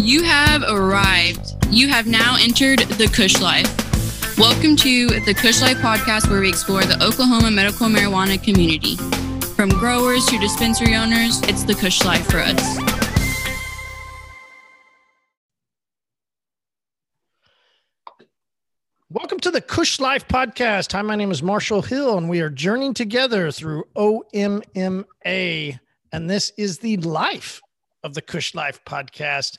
You 0.00 0.22
have 0.22 0.62
arrived. 0.62 1.56
You 1.70 1.88
have 1.88 2.06
now 2.06 2.36
entered 2.38 2.78
the 2.78 3.08
Kush 3.08 3.40
Life. 3.40 3.66
Welcome 4.38 4.76
to 4.76 5.08
the 5.08 5.34
Kush 5.34 5.60
Life 5.60 5.78
podcast, 5.78 6.30
where 6.30 6.40
we 6.40 6.48
explore 6.48 6.82
the 6.82 7.02
Oklahoma 7.04 7.50
medical 7.50 7.88
marijuana 7.88 8.40
community. 8.40 8.94
From 9.56 9.70
growers 9.70 10.24
to 10.26 10.38
dispensary 10.38 10.94
owners, 10.94 11.42
it's 11.42 11.64
the 11.64 11.74
Kush 11.74 12.04
Life 12.04 12.24
for 12.30 12.38
us. 12.38 12.78
Welcome 19.10 19.40
to 19.40 19.50
the 19.50 19.60
Kush 19.60 19.98
Life 19.98 20.28
podcast. 20.28 20.92
Hi, 20.92 21.02
my 21.02 21.16
name 21.16 21.32
is 21.32 21.42
Marshall 21.42 21.82
Hill, 21.82 22.16
and 22.16 22.28
we 22.28 22.40
are 22.40 22.50
journeying 22.50 22.94
together 22.94 23.50
through 23.50 23.82
OMMA. 23.96 25.80
And 26.12 26.30
this 26.30 26.52
is 26.56 26.78
the 26.78 26.98
life 26.98 27.60
of 28.02 28.14
the 28.14 28.22
Kush 28.22 28.54
Life 28.54 28.84
podcast. 28.84 29.58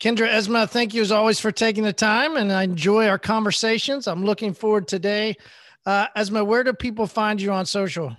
Kendra 0.00 0.28
Esma, 0.28 0.68
thank 0.68 0.94
you 0.94 1.02
as 1.02 1.12
always 1.12 1.40
for 1.40 1.52
taking 1.52 1.84
the 1.84 1.92
time, 1.92 2.36
and 2.36 2.52
I 2.52 2.64
enjoy 2.64 3.06
our 3.08 3.18
conversations. 3.18 4.06
I'm 4.06 4.24
looking 4.24 4.54
forward 4.54 4.88
today. 4.88 5.36
Uh, 5.86 6.08
Esma, 6.16 6.46
where 6.46 6.64
do 6.64 6.72
people 6.72 7.06
find 7.06 7.40
you 7.40 7.52
on 7.52 7.66
social? 7.66 8.16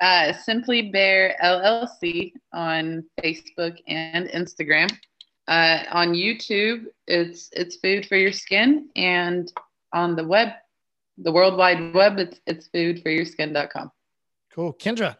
Uh, 0.00 0.32
Simply 0.32 0.90
Bear 0.90 1.36
LLC 1.42 2.32
on 2.52 3.04
Facebook 3.20 3.78
and 3.88 4.28
Instagram. 4.28 4.90
Uh, 5.48 5.82
on 5.90 6.12
YouTube, 6.12 6.84
it's 7.06 7.48
it's 7.52 7.76
food 7.76 8.06
for 8.06 8.16
your 8.16 8.32
skin, 8.32 8.88
and 8.96 9.50
on 9.92 10.14
the 10.14 10.24
web, 10.24 10.50
the 11.16 11.32
World 11.32 11.56
Wide 11.56 11.94
Web, 11.94 12.18
it's 12.18 12.38
it's 12.46 12.68
food 12.68 13.02
for 13.02 13.10
your 13.10 13.24
skin.com. 13.24 13.90
Cool, 14.52 14.74
Kendra. 14.74 15.16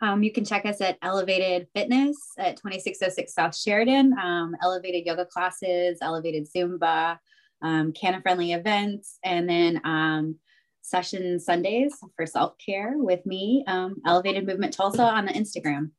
Um, 0.00 0.22
you 0.22 0.32
can 0.32 0.44
check 0.44 0.64
us 0.64 0.80
at 0.80 0.98
Elevated 1.02 1.66
Fitness 1.74 2.16
at 2.38 2.56
2606 2.56 3.34
South 3.34 3.56
Sheridan. 3.56 4.16
Um, 4.18 4.54
elevated 4.62 5.06
yoga 5.06 5.26
classes, 5.26 5.98
elevated 6.00 6.46
Zumba, 6.48 7.18
um, 7.62 7.92
canna 7.92 8.20
friendly 8.20 8.52
events, 8.52 9.18
and 9.24 9.48
then 9.48 9.80
um, 9.84 10.36
session 10.82 11.40
Sundays 11.40 11.94
for 12.16 12.26
self 12.26 12.54
care 12.64 12.94
with 12.96 13.26
me. 13.26 13.64
Um, 13.66 13.96
elevated 14.06 14.46
Movement 14.46 14.72
Tulsa 14.72 15.02
on 15.02 15.26
the 15.26 15.32
Instagram 15.32 15.90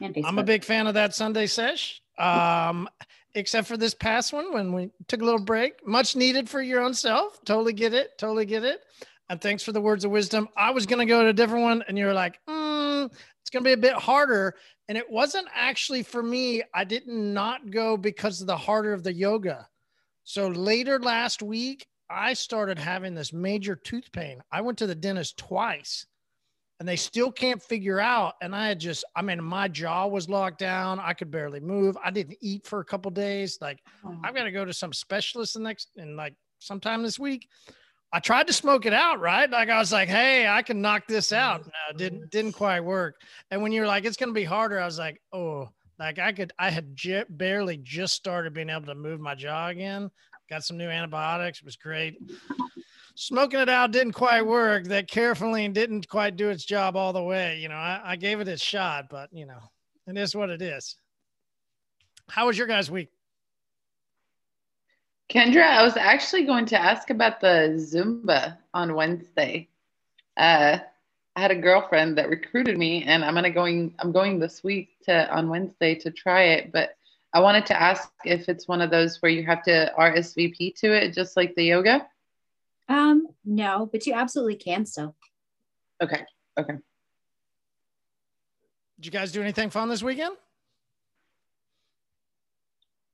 and. 0.00 0.16
I'm 0.24 0.38
a 0.38 0.44
big 0.44 0.64
fan 0.64 0.86
of 0.86 0.94
that 0.94 1.14
Sunday 1.14 1.46
sesh 1.46 2.02
um, 2.18 2.88
except 3.34 3.68
for 3.68 3.76
this 3.76 3.94
past 3.94 4.32
one 4.32 4.52
when 4.52 4.72
we 4.72 4.90
took 5.08 5.20
a 5.20 5.24
little 5.24 5.40
break. 5.40 5.86
Much 5.86 6.16
needed 6.16 6.48
for 6.48 6.62
your 6.62 6.80
own 6.82 6.94
self. 6.94 7.38
Totally 7.44 7.72
get 7.72 7.94
it. 7.94 8.18
Totally 8.18 8.46
get 8.46 8.64
it. 8.64 8.80
And 9.28 9.40
thanks 9.40 9.62
for 9.62 9.72
the 9.72 9.80
words 9.80 10.04
of 10.04 10.12
wisdom. 10.12 10.48
I 10.56 10.70
was 10.70 10.86
going 10.86 11.00
to 11.00 11.06
go 11.06 11.22
to 11.22 11.28
a 11.28 11.32
different 11.32 11.64
one, 11.64 11.84
and 11.88 11.98
you 11.98 12.06
were 12.06 12.14
like, 12.14 12.38
mm, 12.48 12.55
it's 13.46 13.50
going 13.52 13.62
to 13.62 13.68
be 13.68 13.74
a 13.74 13.92
bit 13.92 13.94
harder. 13.94 14.56
And 14.88 14.98
it 14.98 15.08
wasn't 15.08 15.46
actually 15.54 16.02
for 16.02 16.20
me. 16.20 16.64
I 16.74 16.82
did 16.82 17.06
not 17.06 17.70
go 17.70 17.96
because 17.96 18.40
of 18.40 18.48
the 18.48 18.56
harder 18.56 18.92
of 18.92 19.04
the 19.04 19.12
yoga. 19.12 19.68
So 20.24 20.48
later 20.48 20.98
last 20.98 21.42
week, 21.42 21.86
I 22.10 22.32
started 22.32 22.76
having 22.76 23.14
this 23.14 23.32
major 23.32 23.76
tooth 23.76 24.10
pain. 24.10 24.40
I 24.50 24.62
went 24.62 24.78
to 24.78 24.88
the 24.88 24.96
dentist 24.96 25.36
twice 25.36 26.06
and 26.80 26.88
they 26.88 26.96
still 26.96 27.30
can't 27.30 27.62
figure 27.62 28.00
out. 28.00 28.34
And 28.42 28.52
I 28.52 28.66
had 28.66 28.80
just, 28.80 29.04
I 29.14 29.22
mean, 29.22 29.44
my 29.44 29.68
jaw 29.68 30.08
was 30.08 30.28
locked 30.28 30.58
down. 30.58 30.98
I 30.98 31.12
could 31.12 31.30
barely 31.30 31.60
move. 31.60 31.96
I 32.04 32.10
didn't 32.10 32.38
eat 32.40 32.66
for 32.66 32.80
a 32.80 32.84
couple 32.84 33.12
days. 33.12 33.58
Like, 33.60 33.78
oh. 34.04 34.18
I've 34.24 34.34
got 34.34 34.42
to 34.42 34.50
go 34.50 34.64
to 34.64 34.74
some 34.74 34.92
specialist 34.92 35.54
the 35.54 35.60
next, 35.60 35.90
and 35.96 36.16
like 36.16 36.34
sometime 36.58 37.04
this 37.04 37.20
week. 37.20 37.48
I 38.16 38.20
tried 38.20 38.46
to 38.46 38.52
smoke 38.54 38.86
it 38.86 38.94
out, 38.94 39.20
right? 39.20 39.50
Like 39.50 39.68
I 39.68 39.78
was 39.78 39.92
like, 39.92 40.08
"Hey, 40.08 40.48
I 40.48 40.62
can 40.62 40.80
knock 40.80 41.06
this 41.06 41.32
out." 41.32 41.62
Mm. 41.62 41.66
No, 41.66 41.98
didn't 41.98 42.30
didn't 42.30 42.52
quite 42.52 42.80
work. 42.80 43.20
And 43.50 43.60
when 43.60 43.72
you're 43.72 43.86
like, 43.86 44.06
"It's 44.06 44.16
gonna 44.16 44.32
be 44.32 44.44
harder," 44.44 44.80
I 44.80 44.86
was 44.86 44.98
like, 44.98 45.20
"Oh, 45.34 45.68
like 45.98 46.18
I 46.18 46.32
could." 46.32 46.52
I 46.58 46.70
had 46.70 46.96
j- 46.96 47.26
barely 47.28 47.76
just 47.76 48.14
started 48.14 48.54
being 48.54 48.70
able 48.70 48.86
to 48.86 48.94
move 48.94 49.20
my 49.20 49.34
jaw 49.34 49.68
again. 49.68 50.10
Got 50.48 50.64
some 50.64 50.78
new 50.78 50.88
antibiotics. 50.88 51.58
It 51.58 51.66
was 51.66 51.76
great 51.76 52.16
smoking 53.16 53.60
it 53.60 53.68
out 53.68 53.90
didn't 53.90 54.12
quite 54.12 54.46
work. 54.46 54.84
That 54.84 55.08
caryophyllene 55.08 55.72
didn't 55.72 56.08
quite 56.08 56.36
do 56.36 56.50
its 56.50 56.64
job 56.64 56.96
all 56.96 57.12
the 57.12 57.22
way. 57.22 57.58
You 57.58 57.68
know, 57.68 57.74
I, 57.74 58.00
I 58.04 58.16
gave 58.16 58.40
it 58.40 58.48
a 58.48 58.56
shot, 58.56 59.06
but 59.10 59.30
you 59.32 59.46
know, 59.46 59.58
it 60.06 60.16
is 60.16 60.36
what 60.36 60.50
it 60.50 60.62
is. 60.62 60.96
How 62.28 62.46
was 62.46 62.56
your 62.56 62.66
guys' 62.66 62.90
week? 62.90 63.10
Kendra, 65.28 65.62
I 65.62 65.82
was 65.82 65.96
actually 65.96 66.44
going 66.44 66.66
to 66.66 66.80
ask 66.80 67.10
about 67.10 67.40
the 67.40 67.74
Zumba 67.76 68.58
on 68.72 68.94
Wednesday. 68.94 69.68
Uh, 70.36 70.78
I 71.34 71.40
had 71.40 71.50
a 71.50 71.56
girlfriend 71.56 72.16
that 72.16 72.30
recruited 72.30 72.78
me, 72.78 73.02
and 73.04 73.24
I'm 73.24 73.34
gonna 73.34 73.50
going. 73.50 73.94
I'm 73.98 74.12
going 74.12 74.38
this 74.38 74.62
week 74.62 74.90
to 75.04 75.30
on 75.34 75.48
Wednesday 75.48 75.94
to 75.96 76.10
try 76.10 76.44
it. 76.44 76.72
But 76.72 76.96
I 77.34 77.40
wanted 77.40 77.66
to 77.66 77.80
ask 77.80 78.10
if 78.24 78.48
it's 78.48 78.68
one 78.68 78.80
of 78.80 78.90
those 78.90 79.20
where 79.20 79.30
you 79.30 79.44
have 79.44 79.62
to 79.64 79.92
RSVP 79.98 80.76
to 80.76 80.92
it, 80.92 81.12
just 81.12 81.36
like 81.36 81.54
the 81.54 81.64
yoga. 81.64 82.06
Um, 82.88 83.28
no, 83.44 83.88
but 83.90 84.06
you 84.06 84.14
absolutely 84.14 84.56
can 84.56 84.86
still. 84.86 85.14
Okay. 86.00 86.22
Okay. 86.58 86.74
Did 88.96 89.06
you 89.06 89.10
guys 89.10 89.32
do 89.32 89.42
anything 89.42 89.70
fun 89.70 89.88
this 89.88 90.02
weekend? 90.02 90.36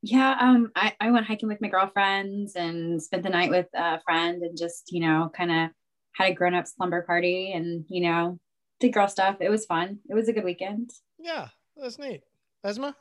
Yeah, 0.02 0.36
um, 0.40 0.72
I, 0.74 0.94
I 1.00 1.10
went 1.12 1.26
hiking 1.26 1.48
with 1.48 1.60
my 1.60 1.68
girlfriends 1.68 2.56
and 2.56 3.00
spent 3.00 3.22
the 3.22 3.28
night 3.28 3.50
with 3.50 3.68
a 3.74 4.00
friend 4.00 4.42
and 4.42 4.58
just, 4.58 4.90
you 4.92 5.00
know, 5.00 5.30
kind 5.34 5.50
of 5.50 5.70
had 6.12 6.30
a 6.30 6.34
grown 6.34 6.54
up 6.54 6.66
slumber 6.66 7.02
party 7.02 7.52
and, 7.52 7.84
you 7.88 8.02
know, 8.02 8.40
did 8.80 8.92
girl 8.92 9.06
stuff. 9.06 9.36
It 9.40 9.48
was 9.48 9.64
fun. 9.64 10.00
It 10.10 10.14
was 10.14 10.28
a 10.28 10.32
good 10.32 10.44
weekend. 10.44 10.90
Yeah, 11.20 11.48
that's 11.76 12.00
neat. 12.00 12.22
Esma? 12.66 12.94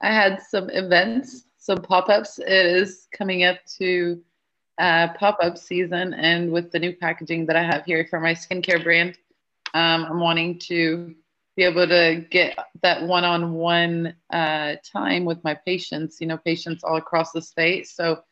I 0.00 0.14
had 0.14 0.40
some 0.40 0.70
events, 0.70 1.46
some 1.58 1.78
pop 1.78 2.08
ups. 2.08 2.38
It 2.38 2.48
is 2.48 3.08
coming 3.12 3.42
up 3.42 3.58
to 3.78 4.22
uh, 4.78 5.08
pop-up 5.14 5.58
season 5.58 6.14
and 6.14 6.50
with 6.50 6.70
the 6.70 6.78
new 6.78 6.94
packaging 6.96 7.44
that 7.46 7.56
I 7.56 7.62
have 7.62 7.84
here 7.84 8.06
for 8.08 8.18
my 8.20 8.34
skincare 8.34 8.82
brand, 8.82 9.18
um, 9.74 10.04
I'm 10.04 10.20
wanting 10.20 10.58
to 10.60 11.14
be 11.56 11.64
able 11.64 11.86
to 11.86 12.24
get 12.30 12.58
that 12.82 13.02
one-on-one 13.02 14.14
uh, 14.32 14.76
time 14.84 15.24
with 15.24 15.42
my 15.44 15.54
patients, 15.54 16.20
you 16.20 16.26
know, 16.26 16.38
patients 16.38 16.84
all 16.84 16.96
across 16.96 17.32
the 17.32 17.42
state. 17.42 17.88
So 17.88 18.22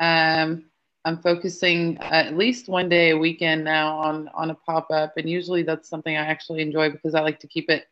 um, 0.00 0.64
I'm 1.04 1.18
focusing 1.18 1.98
at 1.98 2.36
least 2.36 2.68
one 2.68 2.88
day 2.88 3.10
a 3.10 3.18
weekend 3.18 3.64
now 3.64 3.98
on, 3.98 4.28
on 4.34 4.50
a 4.50 4.54
pop-up. 4.54 5.16
And 5.16 5.28
usually 5.28 5.62
that's 5.62 5.88
something 5.88 6.16
I 6.16 6.26
actually 6.26 6.62
enjoy 6.62 6.90
because 6.90 7.14
I 7.14 7.20
like 7.20 7.40
to 7.40 7.46
keep 7.46 7.68
it 7.68 7.86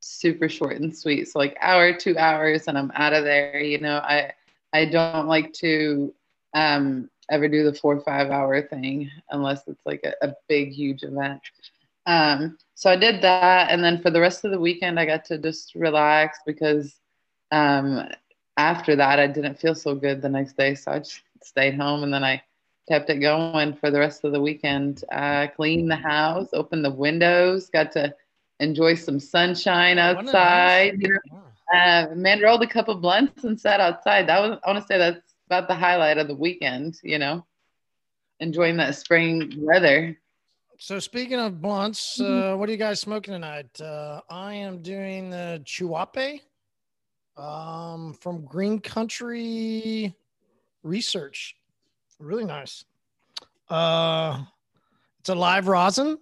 super 0.00 0.48
short 0.48 0.80
and 0.80 0.94
sweet. 0.94 1.28
So 1.28 1.38
like 1.38 1.56
hour, 1.60 1.94
two 1.94 2.18
hours, 2.18 2.68
and 2.68 2.76
I'm 2.76 2.92
out 2.94 3.12
of 3.12 3.24
there. 3.24 3.60
You 3.60 3.78
know, 3.78 3.98
I, 3.98 4.32
I 4.72 4.84
don't 4.86 5.28
like 5.28 5.52
to 5.54 6.12
um, 6.54 7.08
ever 7.30 7.48
do 7.48 7.64
the 7.64 7.72
four 7.72 7.96
or 7.96 8.00
five 8.00 8.30
hour 8.30 8.60
thing 8.62 9.10
unless 9.30 9.66
it's 9.68 9.86
like 9.86 10.04
a, 10.04 10.12
a 10.26 10.34
big, 10.48 10.72
huge 10.72 11.02
event. 11.02 11.40
Um, 12.06 12.58
so 12.74 12.90
I 12.90 12.96
did 12.96 13.22
that. 13.22 13.70
And 13.70 13.72
then 13.82 13.88
for 13.90 14.10
the 14.10 14.20
rest 14.20 14.44
of 14.44 14.50
the 14.50 14.60
weekend, 14.60 14.88
I 14.88 15.06
got 15.06 15.24
to 15.26 15.38
just 15.38 15.74
relax 15.74 16.38
because 16.46 17.00
um, 17.50 18.08
after 18.56 18.96
that, 18.96 19.18
I 19.18 19.26
didn't 19.26 19.58
feel 19.58 19.74
so 19.74 19.94
good 19.94 20.20
the 20.20 20.28
next 20.28 20.56
day. 20.56 20.74
So 20.74 20.92
I 20.92 20.98
just 20.98 21.22
stayed 21.42 21.74
home 21.74 22.02
and 22.04 22.12
then 22.12 22.24
I 22.24 22.42
kept 22.88 23.10
it 23.10 23.18
going 23.20 23.60
for 23.74 23.90
the 23.90 23.98
rest 23.98 24.10
of 24.24 24.32
the 24.32 24.40
weekend. 24.40 24.90
Uh, 25.12 25.46
cleaned 25.46 25.90
the 25.90 25.96
house, 25.96 26.48
opened 26.52 26.84
the 26.84 26.90
windows, 26.90 27.70
got 27.70 27.92
to 27.92 28.14
enjoy 28.60 28.94
some 28.94 29.18
sunshine 29.20 29.98
outside. 29.98 30.94
You 31.00 31.08
know, 31.14 31.78
uh, 31.78 32.06
man 32.14 32.40
rolled 32.42 32.62
a 32.62 32.68
couple 32.68 32.94
blunts 32.96 33.44
and 33.44 33.58
sat 33.58 33.80
outside. 33.80 34.26
That 34.28 34.40
was, 34.40 34.58
I 34.64 34.70
want 34.70 34.80
to 34.80 34.86
say 34.86 34.98
that's 34.98 35.34
about 35.46 35.68
the 35.68 35.74
highlight 35.74 36.18
of 36.18 36.28
the 36.28 36.34
weekend, 36.34 36.98
you 37.02 37.18
know, 37.18 37.44
enjoying 38.40 38.76
that 38.78 38.94
spring 38.96 39.52
weather. 39.58 40.18
So 40.78 40.98
speaking 40.98 41.38
of 41.38 41.60
blunts, 41.62 42.20
uh, 42.20 42.56
what 42.56 42.68
are 42.68 42.72
you 42.72 42.78
guys 42.78 43.00
smoking 43.00 43.32
tonight? 43.32 43.80
Uh, 43.80 44.20
I 44.28 44.54
am 44.54 44.82
doing 44.82 45.30
the 45.30 45.62
Chuape 45.64 46.40
um, 47.36 48.14
from 48.14 48.44
Green 48.44 48.80
Country 48.80 50.14
Research. 50.82 51.54
Really 52.18 52.44
nice. 52.44 52.84
Uh, 53.68 54.42
it's 55.20 55.28
a 55.28 55.34
live 55.34 55.68
rosin, 55.68 56.18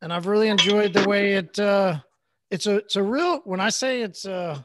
and 0.00 0.12
I've 0.12 0.26
really 0.26 0.48
enjoyed 0.48 0.94
the 0.94 1.06
way 1.08 1.34
it. 1.34 1.58
Uh, 1.58 2.00
it's 2.50 2.66
a 2.66 2.76
it's 2.76 2.96
a 2.96 3.02
real. 3.02 3.40
When 3.44 3.60
I 3.60 3.68
say 3.68 4.00
it's 4.00 4.24
a 4.24 4.64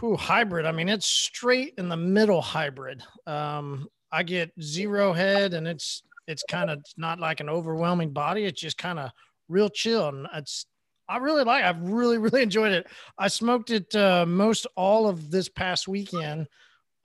whew, 0.00 0.16
hybrid. 0.16 0.66
I 0.66 0.72
mean, 0.72 0.90
it's 0.90 1.06
straight 1.06 1.74
in 1.78 1.88
the 1.88 1.96
middle 1.96 2.42
hybrid. 2.42 3.02
Um, 3.26 3.88
I 4.12 4.22
get 4.22 4.52
zero 4.60 5.12
head, 5.14 5.54
and 5.54 5.66
it's 5.66 6.02
it's 6.26 6.44
kind 6.48 6.70
of 6.70 6.84
not 6.96 7.18
like 7.20 7.40
an 7.40 7.48
overwhelming 7.48 8.12
body. 8.12 8.44
It's 8.44 8.60
just 8.60 8.78
kind 8.78 8.98
of 8.98 9.10
real 9.48 9.68
chill, 9.68 10.08
and 10.08 10.26
it's 10.34 10.66
I 11.08 11.18
really 11.18 11.44
like. 11.44 11.64
I've 11.64 11.82
really 11.82 12.18
really 12.26 12.42
enjoyed 12.42 12.72
it. 12.72 12.86
I 13.18 13.28
smoked 13.28 13.70
it 13.70 13.94
uh, 13.94 14.26
most 14.26 14.66
all 14.76 15.08
of 15.08 15.30
this 15.30 15.48
past 15.48 15.88
weekend. 15.88 16.48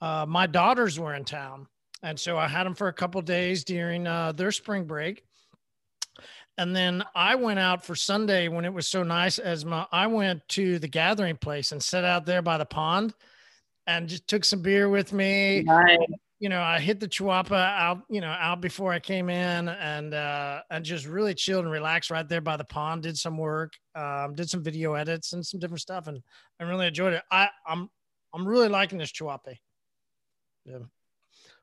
Uh, 0.00 0.24
my 0.28 0.46
daughters 0.46 0.98
were 0.98 1.14
in 1.14 1.24
town, 1.24 1.66
and 2.02 2.18
so 2.18 2.38
I 2.38 2.48
had 2.48 2.64
them 2.64 2.74
for 2.74 2.88
a 2.88 2.92
couple 2.92 3.20
days 3.22 3.64
during 3.64 4.06
uh, 4.06 4.32
their 4.32 4.52
spring 4.52 4.84
break. 4.84 5.22
And 6.58 6.76
then 6.76 7.02
I 7.14 7.36
went 7.36 7.58
out 7.58 7.84
for 7.86 7.94
Sunday 7.94 8.48
when 8.48 8.66
it 8.66 8.72
was 8.72 8.86
so 8.86 9.02
nice 9.02 9.38
as 9.38 9.64
my 9.64 9.86
I 9.92 10.06
went 10.08 10.46
to 10.50 10.78
the 10.78 10.88
gathering 10.88 11.36
place 11.36 11.72
and 11.72 11.82
sat 11.82 12.04
out 12.04 12.26
there 12.26 12.42
by 12.42 12.58
the 12.58 12.66
pond. 12.66 13.14
and 13.86 14.08
just 14.08 14.28
took 14.28 14.44
some 14.44 14.62
beer 14.62 14.88
with 14.88 15.12
me. 15.12 15.62
Nice. 15.62 15.98
You 16.40 16.48
know, 16.48 16.62
I 16.62 16.80
hit 16.80 17.00
the 17.00 17.06
Chuapa 17.06 17.52
out, 17.52 18.00
you 18.08 18.22
know, 18.22 18.30
out 18.30 18.62
before 18.62 18.92
I 18.94 18.98
came 18.98 19.28
in 19.28 19.68
and 19.68 20.14
uh 20.14 20.62
and 20.70 20.82
just 20.82 21.04
really 21.06 21.34
chilled 21.34 21.64
and 21.64 21.72
relaxed 21.72 22.10
right 22.10 22.26
there 22.26 22.40
by 22.40 22.56
the 22.56 22.64
pond, 22.64 23.02
did 23.02 23.18
some 23.18 23.36
work, 23.36 23.74
um, 23.94 24.34
did 24.34 24.48
some 24.48 24.62
video 24.62 24.94
edits 24.94 25.34
and 25.34 25.46
some 25.46 25.60
different 25.60 25.82
stuff 25.82 26.06
and 26.06 26.22
I 26.58 26.64
really 26.64 26.86
enjoyed 26.86 27.12
it. 27.12 27.22
I 27.30 27.50
I'm 27.68 27.90
I'm 28.32 28.48
really 28.48 28.68
liking 28.68 28.96
this 28.96 29.12
Chuape. 29.12 29.58
Yeah. 30.64 30.78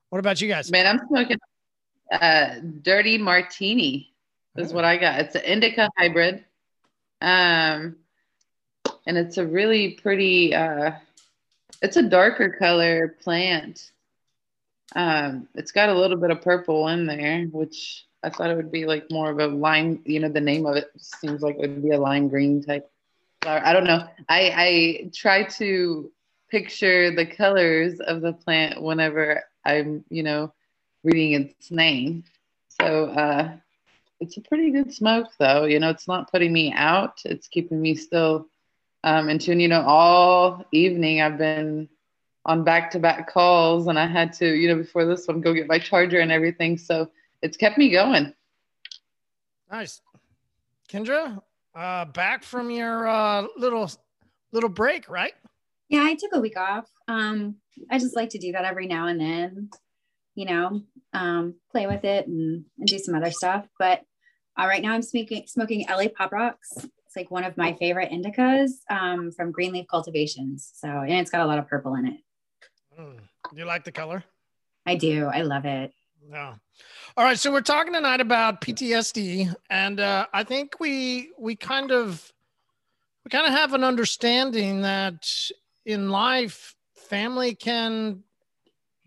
What 0.09 0.19
about 0.19 0.39
you 0.41 0.47
guys? 0.47 0.71
Man, 0.71 0.85
I'm 0.85 1.07
smoking 1.07 1.39
uh 2.11 2.59
dirty 2.83 3.17
martini 3.17 4.13
is 4.55 4.73
what 4.73 4.85
I 4.85 4.97
got. 4.97 5.19
It's 5.21 5.35
an 5.35 5.41
indica 5.41 5.89
hybrid. 5.97 6.45
Um 7.19 7.95
and 9.07 9.17
it's 9.17 9.37
a 9.37 9.45
really 9.45 9.93
pretty 9.93 10.53
uh 10.53 10.91
it's 11.81 11.97
a 11.97 12.03
darker 12.03 12.55
color 12.59 13.17
plant. 13.23 13.91
Um, 14.95 15.47
it's 15.55 15.71
got 15.71 15.89
a 15.89 15.93
little 15.93 16.17
bit 16.17 16.31
of 16.31 16.41
purple 16.41 16.87
in 16.87 17.05
there, 17.05 17.45
which 17.45 18.05
I 18.23 18.29
thought 18.29 18.49
it 18.49 18.55
would 18.55 18.71
be 18.71 18.85
like 18.85 19.05
more 19.11 19.29
of 19.29 19.39
a 19.39 19.47
lime. 19.47 20.01
You 20.05 20.19
know, 20.19 20.29
the 20.29 20.41
name 20.41 20.65
of 20.65 20.75
it 20.75 20.89
seems 20.97 21.41
like 21.41 21.55
it 21.55 21.61
would 21.61 21.83
be 21.83 21.91
a 21.91 21.99
lime 21.99 22.29
green 22.29 22.63
type 22.63 22.89
flower. 23.41 23.61
I 23.63 23.73
don't 23.73 23.85
know. 23.85 24.03
I 24.29 24.51
I 24.55 25.09
try 25.13 25.43
to 25.43 26.11
picture 26.49 27.11
the 27.11 27.25
colors 27.25 27.99
of 27.99 28.21
the 28.21 28.33
plant 28.33 28.81
whenever 28.81 29.43
I'm, 29.65 30.03
you 30.09 30.23
know, 30.23 30.53
reading 31.03 31.33
its 31.33 31.71
name. 31.71 32.23
So 32.69 33.05
uh, 33.05 33.57
it's 34.19 34.37
a 34.37 34.41
pretty 34.41 34.71
good 34.71 34.93
smoke, 34.93 35.27
though. 35.39 35.65
You 35.65 35.79
know, 35.79 35.89
it's 35.89 36.07
not 36.07 36.31
putting 36.31 36.53
me 36.53 36.73
out. 36.73 37.19
It's 37.25 37.47
keeping 37.47 37.81
me 37.81 37.95
still 37.95 38.47
um, 39.03 39.29
and 39.29 39.39
tune, 39.39 39.59
you 39.59 39.67
know, 39.67 39.81
all 39.81 40.65
evening 40.71 41.21
I've 41.21 41.37
been 41.37 41.89
on 42.47 42.63
back 42.63 42.89
to 42.91 42.99
back 42.99 43.29
calls 43.29 43.87
and 43.87 43.99
I 43.99 44.07
had 44.07 44.33
to, 44.33 44.47
you 44.55 44.69
know, 44.69 44.75
before 44.75 45.05
this 45.05 45.27
one, 45.27 45.41
go 45.41 45.53
get 45.53 45.67
my 45.67 45.77
charger 45.77 46.19
and 46.19 46.31
everything. 46.31 46.77
So 46.77 47.11
it's 47.41 47.57
kept 47.57 47.77
me 47.77 47.91
going. 47.91 48.33
Nice. 49.69 50.01
Kendra, 50.89 51.41
uh, 51.75 52.05
back 52.05 52.43
from 52.43 52.71
your 52.71 53.07
uh, 53.07 53.45
little 53.57 53.91
little 54.53 54.69
break, 54.69 55.09
right? 55.09 55.33
Yeah, 55.89 56.03
I 56.03 56.15
took 56.15 56.31
a 56.33 56.39
week 56.39 56.57
off. 56.57 56.89
Um, 57.09 57.57
I 57.91 57.99
just 57.99 58.15
like 58.15 58.29
to 58.29 58.39
do 58.39 58.53
that 58.53 58.65
every 58.65 58.87
now 58.87 59.07
and 59.07 59.19
then, 59.19 59.69
you 60.35 60.45
know, 60.45 60.81
um, 61.13 61.55
play 61.71 61.85
with 61.85 62.05
it 62.05 62.27
and, 62.27 62.65
and 62.79 62.87
do 62.87 62.97
some 62.97 63.13
other 63.13 63.31
stuff. 63.31 63.67
But 63.77 64.03
uh, 64.57 64.65
right 64.65 64.81
now 64.81 64.93
I'm 64.93 65.01
smoking 65.01 65.45
smoking 65.47 65.85
LA 65.89 66.07
Pop 66.07 66.31
Rocks 66.31 66.71
It's 66.77 67.15
like 67.15 67.29
one 67.29 67.43
of 67.43 67.57
my 67.57 67.73
favorite 67.73 68.11
indicas 68.11 68.71
um, 68.89 69.31
from 69.31 69.51
Greenleaf 69.51 69.87
Cultivations. 69.87 70.71
So, 70.75 70.87
and 70.87 71.13
it's 71.13 71.31
got 71.31 71.41
a 71.41 71.45
lot 71.45 71.59
of 71.59 71.67
purple 71.67 71.95
in 71.95 72.07
it. 72.07 72.21
Mm. 72.99 73.17
Do 73.53 73.59
you 73.59 73.65
like 73.65 73.83
the 73.83 73.91
color? 73.91 74.23
I 74.85 74.95
do. 74.95 75.25
I 75.25 75.41
love 75.41 75.65
it. 75.65 75.93
Yeah. 76.29 76.55
All 77.15 77.23
right. 77.23 77.37
So 77.37 77.51
we're 77.51 77.61
talking 77.61 77.93
tonight 77.93 78.21
about 78.21 78.61
PTSD, 78.61 79.53
and 79.69 79.99
uh, 79.99 80.25
I 80.33 80.43
think 80.43 80.79
we 80.79 81.31
we 81.37 81.55
kind 81.55 81.91
of 81.91 82.31
we 83.23 83.29
kind 83.29 83.45
of 83.45 83.53
have 83.53 83.73
an 83.73 83.83
understanding 83.83 84.81
that 84.81 85.29
in 85.85 86.09
life, 86.09 86.75
family 87.09 87.55
can 87.55 88.23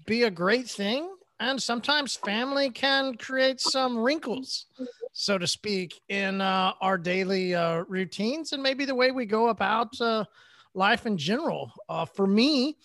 be 0.06 0.22
a 0.22 0.30
great 0.30 0.68
thing, 0.68 1.08
and 1.40 1.62
sometimes 1.62 2.16
family 2.16 2.70
can 2.70 3.16
create 3.16 3.60
some 3.60 3.98
wrinkles 3.98 4.66
so 5.12 5.38
to 5.38 5.46
speak, 5.46 6.00
in 6.08 6.40
uh, 6.40 6.72
our 6.80 6.96
daily 6.96 7.54
uh, 7.54 7.84
routines 7.88 8.52
and 8.52 8.62
maybe 8.62 8.84
the 8.84 8.94
way 8.94 9.10
we 9.10 9.26
go 9.26 9.48
about 9.48 10.00
uh, 10.00 10.24
life 10.74 11.06
in 11.06 11.16
general. 11.16 11.72
Uh, 11.88 12.04
for 12.04 12.26
me, 12.26 12.76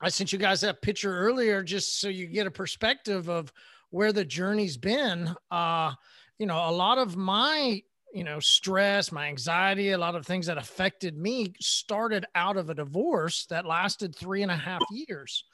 I 0.00 0.08
sent 0.08 0.32
you 0.32 0.38
guys 0.38 0.60
that 0.60 0.82
picture 0.82 1.18
earlier 1.18 1.62
just 1.62 2.00
so 2.00 2.08
you 2.08 2.26
get 2.26 2.46
a 2.46 2.50
perspective 2.50 3.28
of 3.28 3.52
where 3.90 4.12
the 4.12 4.24
journey's 4.24 4.76
been. 4.76 5.34
Uh, 5.50 5.92
you 6.38 6.46
know, 6.46 6.68
a 6.68 6.70
lot 6.70 6.98
of 6.98 7.16
my 7.16 7.82
you 8.14 8.24
know 8.24 8.40
stress 8.40 9.12
my 9.12 9.28
anxiety 9.28 9.90
a 9.90 9.98
lot 9.98 10.14
of 10.14 10.24
things 10.24 10.46
that 10.46 10.56
affected 10.56 11.14
me 11.18 11.52
started 11.60 12.24
out 12.34 12.56
of 12.56 12.70
a 12.70 12.74
divorce 12.74 13.44
that 13.50 13.66
lasted 13.66 14.14
three 14.14 14.42
and 14.42 14.50
a 14.50 14.56
half 14.56 14.80
years. 14.90 15.44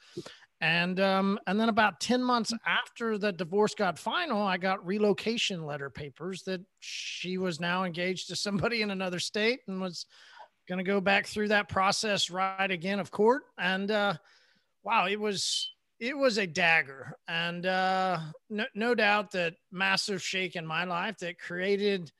And 0.61 1.01
um, 1.01 1.37
and 1.47 1.59
then 1.59 1.67
about 1.67 1.99
10 1.99 2.23
months 2.23 2.53
after 2.65 3.17
the 3.17 3.33
divorce 3.33 3.75
got 3.75 3.99
final 3.99 4.41
i 4.41 4.57
got 4.57 4.85
relocation 4.85 5.65
letter 5.65 5.89
papers 5.89 6.43
that 6.43 6.61
she 6.79 7.37
was 7.37 7.59
now 7.59 7.83
engaged 7.83 8.29
to 8.29 8.37
somebody 8.37 8.81
in 8.81 8.89
another 8.89 9.19
state 9.19 9.59
and 9.67 9.81
was 9.81 10.05
going 10.67 10.77
to 10.77 10.83
go 10.83 10.99
back 10.99 11.27
through 11.27 11.49
that 11.49 11.69
process 11.69 12.29
right 12.29 12.71
again 12.71 12.99
of 12.99 13.11
court. 13.11 13.43
And 13.57 13.91
uh, 13.91 14.15
wow 14.85 15.07
it 15.07 15.19
was 15.19 15.71
it 15.99 16.15
was 16.15 16.37
a 16.37 16.45
dagger 16.47 17.17
and 17.27 17.65
uh, 17.65 18.19
no, 18.49 18.65
no 18.75 18.93
doubt 18.93 19.31
that 19.31 19.55
massive 19.71 20.21
shake 20.21 20.55
in 20.55 20.65
my 20.65 20.85
life 20.85 21.17
that 21.17 21.39
created 21.39 22.11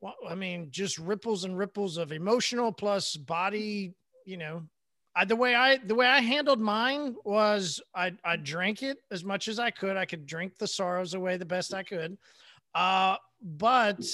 well, 0.00 0.14
i 0.28 0.34
mean 0.34 0.68
just 0.70 0.98
ripples 0.98 1.44
and 1.44 1.56
ripples 1.56 1.96
of 1.96 2.12
emotional 2.12 2.72
plus 2.72 3.16
body 3.16 3.94
you 4.26 4.36
know 4.36 4.62
I, 5.16 5.24
the 5.24 5.34
way 5.34 5.52
I 5.56 5.78
the 5.78 5.96
way 5.96 6.06
I 6.06 6.20
handled 6.20 6.60
mine 6.60 7.16
was 7.24 7.80
I 7.92 8.12
I 8.22 8.36
drank 8.36 8.84
it 8.84 8.98
as 9.10 9.24
much 9.24 9.48
as 9.48 9.58
I 9.58 9.72
could. 9.72 9.96
I 9.96 10.04
could 10.04 10.26
drink 10.26 10.58
the 10.58 10.68
sorrows 10.68 11.14
away 11.14 11.36
the 11.36 11.44
best 11.44 11.74
I 11.74 11.82
could, 11.82 12.16
uh, 12.72 13.16
but 13.42 14.04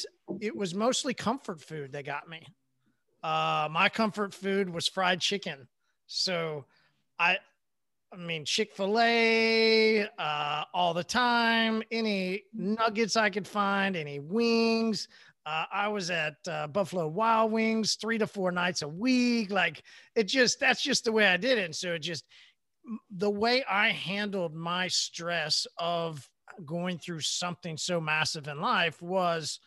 it 0.41 0.57
was 0.57 0.75
mostly 0.75 1.13
comfort 1.13 1.61
food 1.61 1.93
that 1.93 2.07
got 2.07 2.27
me. 2.27 2.47
Uh, 3.23 3.69
my 3.71 3.91
comfort 3.91 4.33
food 4.33 4.71
was 4.71 4.89
fried 4.89 5.21
chicken, 5.21 5.69
so 6.07 6.65
I 7.19 7.37
I 8.15 8.17
mean, 8.17 8.45
Chick 8.45 8.73
fil 8.75 9.01
A 9.01 10.07
uh, 10.19 10.65
all 10.73 10.95
the 10.95 11.03
time, 11.03 11.83
any 11.91 12.45
nuggets 12.53 13.17
I 13.17 13.29
could 13.29 13.47
find, 13.47 13.97
any 13.97 14.21
wings. 14.21 15.09
Uh, 15.45 15.65
I 15.73 15.89
was 15.89 16.11
at 16.11 16.37
uh, 16.49 16.69
Buffalo 16.69 17.09
Wild 17.09 17.51
Wings 17.51 17.97
three 17.97 18.17
to 18.19 18.27
four 18.27 18.53
nights 18.53 18.83
a 18.83 18.89
week. 18.89 19.51
Like 19.51 19.83
it 20.15 20.25
just, 20.25 20.61
that's 20.61 20.83
just 20.83 21.05
the 21.05 21.13
way 21.13 21.27
I 21.27 21.37
did 21.37 21.59
it. 21.59 21.65
And 21.65 21.75
so 21.75 21.95
it 21.95 21.99
just, 22.01 22.25
the 23.11 23.31
way 23.31 23.65
I 23.69 23.89
handled 23.89 24.55
my 24.55 24.89
stress 24.89 25.67
of 25.79 26.29
going 26.65 26.99
through 26.99 27.21
something 27.21 27.77
so 27.77 28.01
massive 28.01 28.47
in 28.47 28.61
life 28.61 29.03
was 29.03 29.59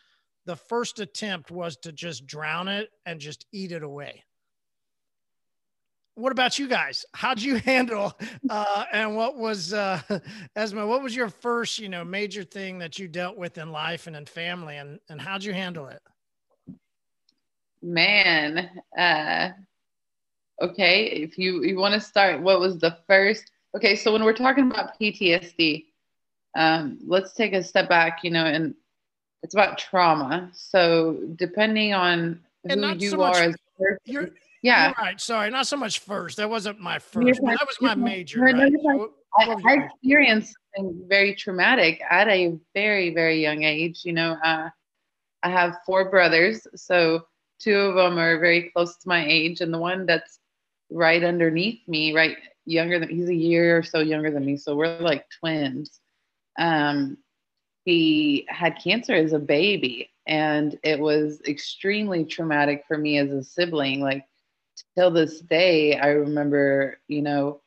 the 0.46 0.56
first 0.56 1.00
attempt 1.00 1.50
was 1.50 1.76
to 1.78 1.92
just 1.92 2.26
drown 2.26 2.66
it 2.66 2.88
and 3.04 3.20
just 3.20 3.44
eat 3.52 3.72
it 3.72 3.82
away 3.82 4.24
what 6.18 6.32
about 6.32 6.58
you 6.58 6.68
guys? 6.68 7.04
How'd 7.14 7.40
you 7.40 7.56
handle 7.64 8.18
uh, 8.50 8.84
and 8.92 9.16
what 9.16 9.36
was 9.36 9.72
uh, 9.72 10.00
Esma? 10.56 10.86
What 10.86 11.02
was 11.02 11.14
your 11.14 11.28
first, 11.28 11.78
you 11.78 11.88
know, 11.88 12.04
major 12.04 12.42
thing 12.42 12.78
that 12.78 12.98
you 12.98 13.08
dealt 13.08 13.36
with 13.36 13.56
in 13.56 13.70
life 13.70 14.06
and 14.06 14.16
in 14.16 14.26
family, 14.26 14.76
and 14.76 14.98
and 15.08 15.20
how'd 15.20 15.44
you 15.44 15.52
handle 15.52 15.86
it? 15.86 16.02
Man, 17.80 18.68
uh, 18.98 19.50
okay. 20.60 21.04
If 21.06 21.38
you 21.38 21.62
you 21.62 21.76
want 21.76 21.94
to 21.94 22.00
start, 22.00 22.40
what 22.40 22.58
was 22.60 22.78
the 22.78 22.98
first? 23.06 23.50
Okay, 23.76 23.94
so 23.94 24.12
when 24.12 24.24
we're 24.24 24.32
talking 24.32 24.70
about 24.70 24.98
PTSD, 24.98 25.86
um, 26.56 26.98
let's 27.06 27.32
take 27.34 27.52
a 27.52 27.62
step 27.62 27.88
back. 27.88 28.24
You 28.24 28.32
know, 28.32 28.44
and 28.44 28.74
it's 29.42 29.54
about 29.54 29.78
trauma. 29.78 30.50
So 30.52 31.18
depending 31.36 31.94
on 31.94 32.40
who 32.64 32.94
you 32.94 33.10
so 33.10 33.22
are 33.22 33.28
much, 33.28 33.36
as 33.36 33.54
a 33.54 33.82
person, 33.82 34.34
yeah. 34.62 34.86
You're 34.86 34.94
right. 34.98 35.20
Sorry. 35.20 35.50
Not 35.50 35.66
so 35.66 35.76
much 35.76 36.00
first. 36.00 36.36
That 36.36 36.50
wasn't 36.50 36.80
my 36.80 36.98
first. 36.98 37.40
that 37.42 37.66
was 37.66 37.76
my 37.80 37.94
major. 37.94 38.40
Right? 38.40 38.54
Right? 38.54 38.72
So 38.82 39.12
I, 39.38 39.56
I 39.66 39.72
experienced 39.84 40.54
something 40.76 41.04
very 41.08 41.34
traumatic 41.34 42.00
at 42.08 42.28
a 42.28 42.58
very, 42.74 43.14
very 43.14 43.40
young 43.40 43.62
age. 43.62 44.02
You 44.04 44.12
know, 44.12 44.36
uh, 44.44 44.68
I 45.42 45.50
have 45.50 45.78
four 45.86 46.10
brothers. 46.10 46.66
So 46.74 47.22
two 47.60 47.76
of 47.76 47.94
them 47.94 48.18
are 48.18 48.38
very 48.38 48.70
close 48.70 48.96
to 48.96 49.08
my 49.08 49.24
age. 49.26 49.60
And 49.60 49.72
the 49.72 49.78
one 49.78 50.06
that's 50.06 50.38
right 50.90 51.22
underneath 51.22 51.80
me, 51.86 52.14
right 52.14 52.36
younger 52.64 52.98
than 52.98 53.08
he's 53.08 53.28
a 53.28 53.34
year 53.34 53.78
or 53.78 53.82
so 53.82 54.00
younger 54.00 54.30
than 54.30 54.44
me. 54.44 54.56
So 54.56 54.76
we're 54.76 54.98
like 54.98 55.26
twins. 55.40 56.00
Um, 56.58 57.18
he 57.84 58.46
had 58.48 58.78
cancer 58.82 59.14
as 59.14 59.32
a 59.32 59.38
baby 59.38 60.10
and 60.26 60.78
it 60.82 61.00
was 61.00 61.40
extremely 61.48 62.24
traumatic 62.24 62.84
for 62.86 62.98
me 62.98 63.16
as 63.16 63.30
a 63.30 63.42
sibling. 63.42 64.00
Like 64.00 64.26
till 64.96 65.10
this 65.10 65.40
day, 65.40 65.96
I 65.96 66.08
remember, 66.08 66.98
you 67.08 67.22
know, 67.22 67.60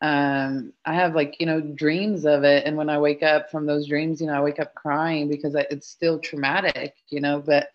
um, 0.00 0.72
I 0.84 0.94
have 0.94 1.14
like, 1.14 1.36
you 1.40 1.46
know, 1.46 1.60
dreams 1.60 2.24
of 2.26 2.44
it. 2.44 2.64
And 2.66 2.76
when 2.76 2.90
I 2.90 2.98
wake 2.98 3.22
up 3.22 3.50
from 3.50 3.66
those 3.66 3.88
dreams, 3.88 4.20
you 4.20 4.26
know, 4.26 4.34
I 4.34 4.42
wake 4.42 4.60
up 4.60 4.74
crying 4.74 5.28
because 5.28 5.56
I, 5.56 5.66
it's 5.70 5.88
still 5.88 6.18
traumatic, 6.18 6.94
you 7.08 7.20
know, 7.20 7.40
but 7.40 7.68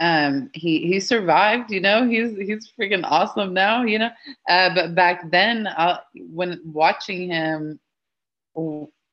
um, 0.00 0.50
he, 0.54 0.86
he 0.86 1.00
survived, 1.00 1.70
you 1.70 1.80
know, 1.80 2.08
he's, 2.08 2.36
he's 2.36 2.70
freaking 2.78 3.02
awesome 3.04 3.52
now, 3.52 3.82
you 3.82 3.98
know, 3.98 4.10
uh, 4.48 4.74
but 4.74 4.94
back 4.94 5.30
then 5.30 5.66
uh, 5.66 5.98
when 6.14 6.60
watching 6.64 7.28
him 7.30 7.80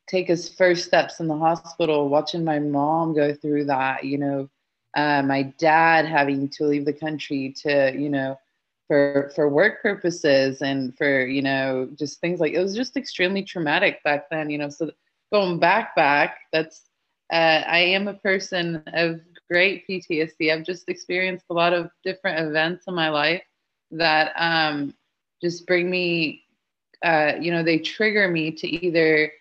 take 0.07 0.27
his 0.27 0.49
first 0.49 0.85
steps 0.85 1.19
in 1.19 1.27
the 1.27 1.37
hospital, 1.37 2.09
watching 2.09 2.43
my 2.43 2.59
mom 2.59 3.13
go 3.13 3.33
through 3.33 3.65
that, 3.65 4.03
you 4.03 4.17
know, 4.17 4.49
uh, 4.95 5.21
my 5.21 5.43
dad 5.59 6.05
having 6.05 6.49
to 6.49 6.65
leave 6.65 6.85
the 6.85 6.93
country 6.93 7.53
to, 7.61 7.93
you 7.95 8.09
know, 8.09 8.37
for 8.89 9.31
for 9.35 9.47
work 9.47 9.83
purposes 9.83 10.63
and 10.63 10.97
for 10.97 11.25
you 11.25 11.43
know 11.43 11.87
just 11.95 12.19
things 12.19 12.39
like 12.39 12.53
it 12.53 12.59
was 12.59 12.75
just 12.75 12.97
extremely 12.97 13.43
traumatic 13.43 14.03
back 14.03 14.29
then 14.31 14.49
you 14.49 14.57
know 14.57 14.67
so 14.67 14.89
going 15.31 15.59
back 15.59 15.95
back 15.95 16.39
that's 16.51 16.89
uh, 17.31 17.61
i 17.67 17.77
am 17.77 18.07
a 18.07 18.15
person 18.15 18.83
of 18.93 19.21
great 19.47 19.87
ptsd 19.87 20.51
i've 20.51 20.65
just 20.65 20.89
experienced 20.89 21.45
a 21.51 21.53
lot 21.53 21.71
of 21.71 21.91
different 22.03 22.47
events 22.47 22.85
in 22.87 22.95
my 22.95 23.09
life 23.09 23.43
that 23.91 24.33
um, 24.35 24.93
just 25.39 25.67
bring 25.67 25.89
me 25.89 26.43
uh, 27.03 27.33
you 27.39 27.51
know 27.51 27.63
they 27.63 27.77
trigger 27.77 28.27
me 28.27 28.51
to 28.51 28.67
either 28.67 29.31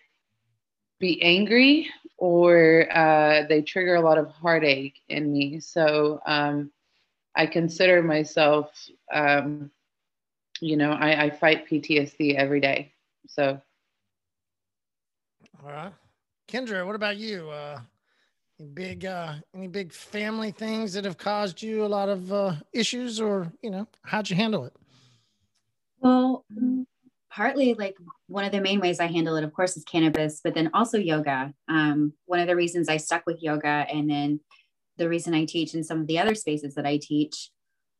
be 0.99 1.19
angry 1.23 1.89
or 2.19 2.87
uh, 2.95 3.45
they 3.47 3.61
trigger 3.61 3.95
a 3.95 4.01
lot 4.01 4.17
of 4.17 4.29
heartache 4.29 4.99
in 5.07 5.31
me. 5.31 5.59
So 5.59 6.19
um, 6.25 6.71
I 7.35 7.45
consider 7.45 8.01
myself, 8.01 8.71
um, 9.13 9.71
you 10.59 10.77
know, 10.77 10.91
I, 10.91 11.25
I 11.25 11.29
fight 11.29 11.67
PTSD 11.69 12.35
every 12.35 12.59
day. 12.59 12.93
So. 13.27 13.61
All 15.63 15.71
right. 15.71 15.93
Kendra, 16.47 16.85
what 16.85 16.95
about 16.95 17.17
you? 17.17 17.49
Uh, 17.49 17.79
any 18.59 18.69
big, 18.69 19.05
uh, 19.05 19.35
any 19.55 19.67
big 19.67 19.93
family 19.93 20.51
things 20.51 20.93
that 20.93 21.05
have 21.05 21.17
caused 21.17 21.61
you 21.61 21.85
a 21.85 21.87
lot 21.87 22.09
of 22.09 22.33
uh, 22.33 22.55
issues 22.73 23.21
or, 23.21 23.51
you 23.61 23.69
know, 23.69 23.87
how'd 24.03 24.29
you 24.29 24.35
handle 24.35 24.65
it? 24.65 24.73
Well, 25.99 26.45
partly 27.29 27.73
like 27.73 27.95
one 28.27 28.45
of 28.45 28.51
the 28.51 28.61
main 28.61 28.79
ways 28.79 28.99
I 28.99 29.07
handle 29.07 29.35
it, 29.35 29.43
of 29.43 29.53
course, 29.53 29.77
is 29.77 29.83
cannabis, 29.83 30.41
but 30.43 30.53
then 30.53 30.69
also 30.73 30.97
yoga. 30.97 31.53
Um, 31.67 32.13
one 32.25 32.39
of 32.39 32.47
the 32.47 32.55
reasons 32.55 32.89
I 32.89 32.97
stuck 32.97 33.25
with 33.25 33.41
yoga 33.43 33.67
and 33.67 34.09
then 34.09 34.39
the 34.99 35.09
reason 35.09 35.33
I 35.33 35.45
teach 35.45 35.73
in 35.73 35.83
some 35.83 36.01
of 36.01 36.07
the 36.07 36.19
other 36.19 36.35
spaces 36.35 36.75
that 36.75 36.85
I 36.85 36.97
teach 37.01 37.49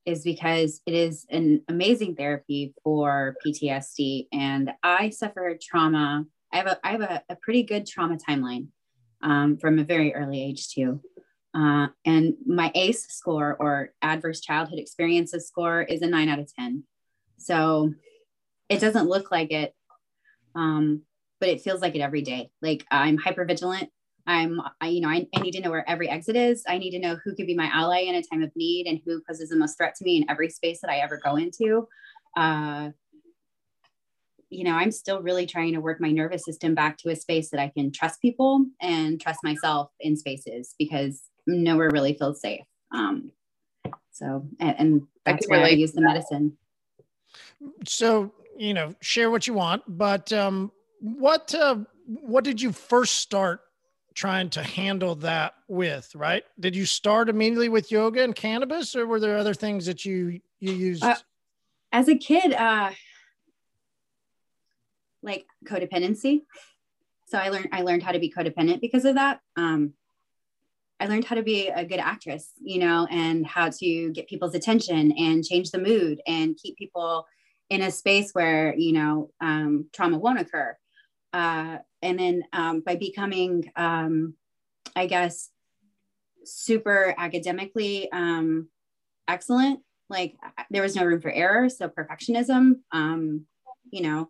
is 0.06 0.24
because 0.24 0.82
it 0.86 0.94
is 0.94 1.25
an 1.29 1.63
amazing 1.68 2.15
therapy 2.15 2.74
for 2.84 3.36
PTSD. 3.46 4.27
And 4.32 4.72
I 4.84 5.10
suffered 5.10 5.62
trauma. 5.62 6.25
I 6.53 6.58
have 6.58 6.68
a 6.68 6.79
I 6.84 6.91
have 6.91 7.01
a, 7.01 7.24
a 7.29 7.36
pretty 7.36 7.63
good 7.63 7.88
trauma 7.88 8.18
timeline 8.18 8.68
um, 9.24 9.58
from 9.58 9.79
a 9.79 9.84
very 9.84 10.13
early 10.13 10.41
age 10.44 10.70
too. 10.70 11.01
Uh, 11.53 11.88
and 12.06 12.36
my 12.46 12.72
ACE 12.75 13.08
score 13.08 13.58
or 13.60 13.94
adverse 14.01 14.39
childhood 14.39 14.77
experiences 14.77 15.48
score 15.48 15.82
is 15.82 16.01
a 16.01 16.08
nine 16.08 16.29
out 16.29 16.39
of 16.39 16.53
10. 16.53 16.84
So 17.38 17.94
it 18.68 18.79
doesn't 18.79 19.10
look 19.10 19.32
like 19.32 19.51
it, 19.51 19.74
um, 20.53 21.01
but 21.39 21.50
it 21.50 21.62
feels 21.62 21.82
like 21.82 21.96
it 21.96 22.01
every 22.01 22.22
day. 22.22 22.51
Like 22.62 22.86
I'm 22.91 23.18
hyper 23.18 23.46
vigilant 23.46 23.89
I'm, 24.29 24.62
I, 24.79 24.89
you 24.89 25.01
know, 25.01 25.09
I, 25.09 25.25
I, 25.36 25.41
need 25.41 25.53
to 25.53 25.62
know 25.62 25.71
where 25.71 25.89
every 25.89 26.07
exit 26.07 26.36
is. 26.36 26.63
I 26.67 26.77
need 26.77 26.91
to 26.91 27.00
know 27.00 27.17
who 27.24 27.33
could 27.33 27.48
be 27.48 27.55
my 27.55 27.67
ally 27.74 28.01
in 28.01 28.13
a 28.13 28.21
time 28.21 28.43
of 28.43 28.51
need 28.55 28.86
and 28.86 29.01
who 29.03 29.24
poses 29.27 29.50
the 29.50 29.55
most 29.55 29.75
threat 29.75 29.95
to 29.95 30.03
me 30.03 30.17
in 30.17 30.29
every 30.29 30.50
space 30.50 30.81
that 30.81 30.91
I 30.91 30.98
ever 30.98 31.19
go 31.24 31.36
into. 31.36 31.88
Uh, 32.38 32.89
you 34.51 34.63
know, 34.63 34.75
I'm 34.75 34.91
still 34.91 35.24
really 35.24 35.48
trying 35.48 35.74
to 35.74 35.81
work 35.81 36.00
my 36.00 36.12
nervous 36.12 36.45
system 36.45 36.75
back 36.75 37.00
to 37.00 37.09
a 37.09 37.15
space 37.15 37.50
that 37.50 37.59
I 37.59 37.69
can 37.69 37.91
trust 37.91 38.21
people 38.21 38.65
and 38.79 39.19
trust 39.19 39.39
myself 39.43 39.89
in 40.00 40.15
spaces 40.15 40.75
because 40.77 41.24
nowhere 41.48 41.89
really 41.91 42.13
feels 42.13 42.39
safe. 42.39 42.65
Um, 42.93 43.31
so, 44.12 44.48
and, 44.59 44.75
and 44.77 45.01
that's 45.25 45.48
I 45.50 45.57
why 45.57 45.63
I 45.63 45.69
use 45.69 45.93
the 45.93 46.01
medicine. 46.01 46.55
So, 47.88 48.31
you 48.57 48.75
know, 48.75 48.93
share 49.01 49.31
what 49.31 49.48
you 49.48 49.55
want, 49.55 49.81
but 49.88 50.31
um, 50.31 50.71
what 51.00 51.55
uh, 51.55 51.77
what 52.05 52.43
did 52.43 52.62
you 52.62 52.71
first 52.71 53.15
start 53.15 53.62
trying 54.13 54.49
to 54.51 54.63
handle 54.63 55.15
that 55.15 55.53
with, 55.67 56.13
right? 56.15 56.43
Did 56.59 56.75
you 56.75 56.85
start 56.85 57.29
immediately 57.29 57.69
with 57.69 57.91
yoga 57.91 58.23
and 58.23 58.35
cannabis 58.35 58.95
or 58.95 59.05
were 59.05 59.19
there 59.19 59.37
other 59.37 59.53
things 59.53 59.85
that 59.85 60.05
you 60.05 60.41
you 60.59 60.73
used? 60.73 61.03
Uh, 61.03 61.15
as 61.91 62.07
a 62.07 62.17
kid, 62.17 62.53
uh 62.53 62.91
like 65.21 65.45
codependency. 65.65 66.43
So 67.27 67.37
I 67.37 67.49
learned 67.49 67.69
I 67.71 67.81
learned 67.81 68.03
how 68.03 68.11
to 68.11 68.19
be 68.19 68.31
codependent 68.31 68.81
because 68.81 69.05
of 69.05 69.15
that. 69.15 69.41
Um 69.55 69.93
I 70.99 71.05
learned 71.05 71.25
how 71.25 71.35
to 71.35 71.43
be 71.43 71.69
a 71.69 71.85
good 71.85 71.99
actress, 71.99 72.51
you 72.61 72.79
know, 72.79 73.07
and 73.09 73.45
how 73.45 73.69
to 73.69 74.11
get 74.11 74.27
people's 74.27 74.53
attention 74.53 75.13
and 75.13 75.45
change 75.45 75.71
the 75.71 75.79
mood 75.79 76.21
and 76.27 76.57
keep 76.57 76.77
people 76.77 77.25
in 77.69 77.83
a 77.83 77.91
space 77.91 78.31
where, 78.33 78.75
you 78.75 78.91
know, 78.91 79.31
um, 79.39 79.85
trauma 79.93 80.17
won't 80.17 80.39
occur. 80.39 80.75
Uh, 81.33 81.77
and 82.01 82.19
then 82.19 82.43
um, 82.53 82.81
by 82.81 82.95
becoming, 82.95 83.71
um, 83.75 84.33
I 84.95 85.05
guess, 85.05 85.50
super 86.43 87.13
academically 87.17 88.12
um, 88.12 88.69
excellent, 89.27 89.81
like 90.09 90.36
there 90.71 90.81
was 90.81 90.95
no 90.95 91.05
room 91.05 91.21
for 91.21 91.31
error. 91.31 91.69
So 91.69 91.89
perfectionism, 91.89 92.79
um, 92.91 93.45
you 93.91 94.01
know, 94.01 94.29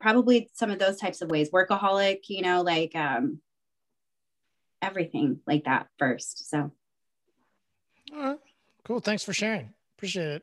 probably 0.00 0.50
some 0.54 0.70
of 0.70 0.78
those 0.78 0.96
types 0.96 1.20
of 1.20 1.30
ways. 1.30 1.50
Workaholic, 1.50 2.20
you 2.28 2.42
know, 2.42 2.62
like 2.62 2.94
um, 2.96 3.40
everything 4.80 5.40
like 5.46 5.64
that 5.64 5.88
first. 5.98 6.48
So. 6.48 6.70
All 8.14 8.18
right. 8.18 8.38
Cool. 8.84 9.00
Thanks 9.00 9.22
for 9.22 9.32
sharing. 9.32 9.72
Appreciate 9.96 10.28
it. 10.28 10.42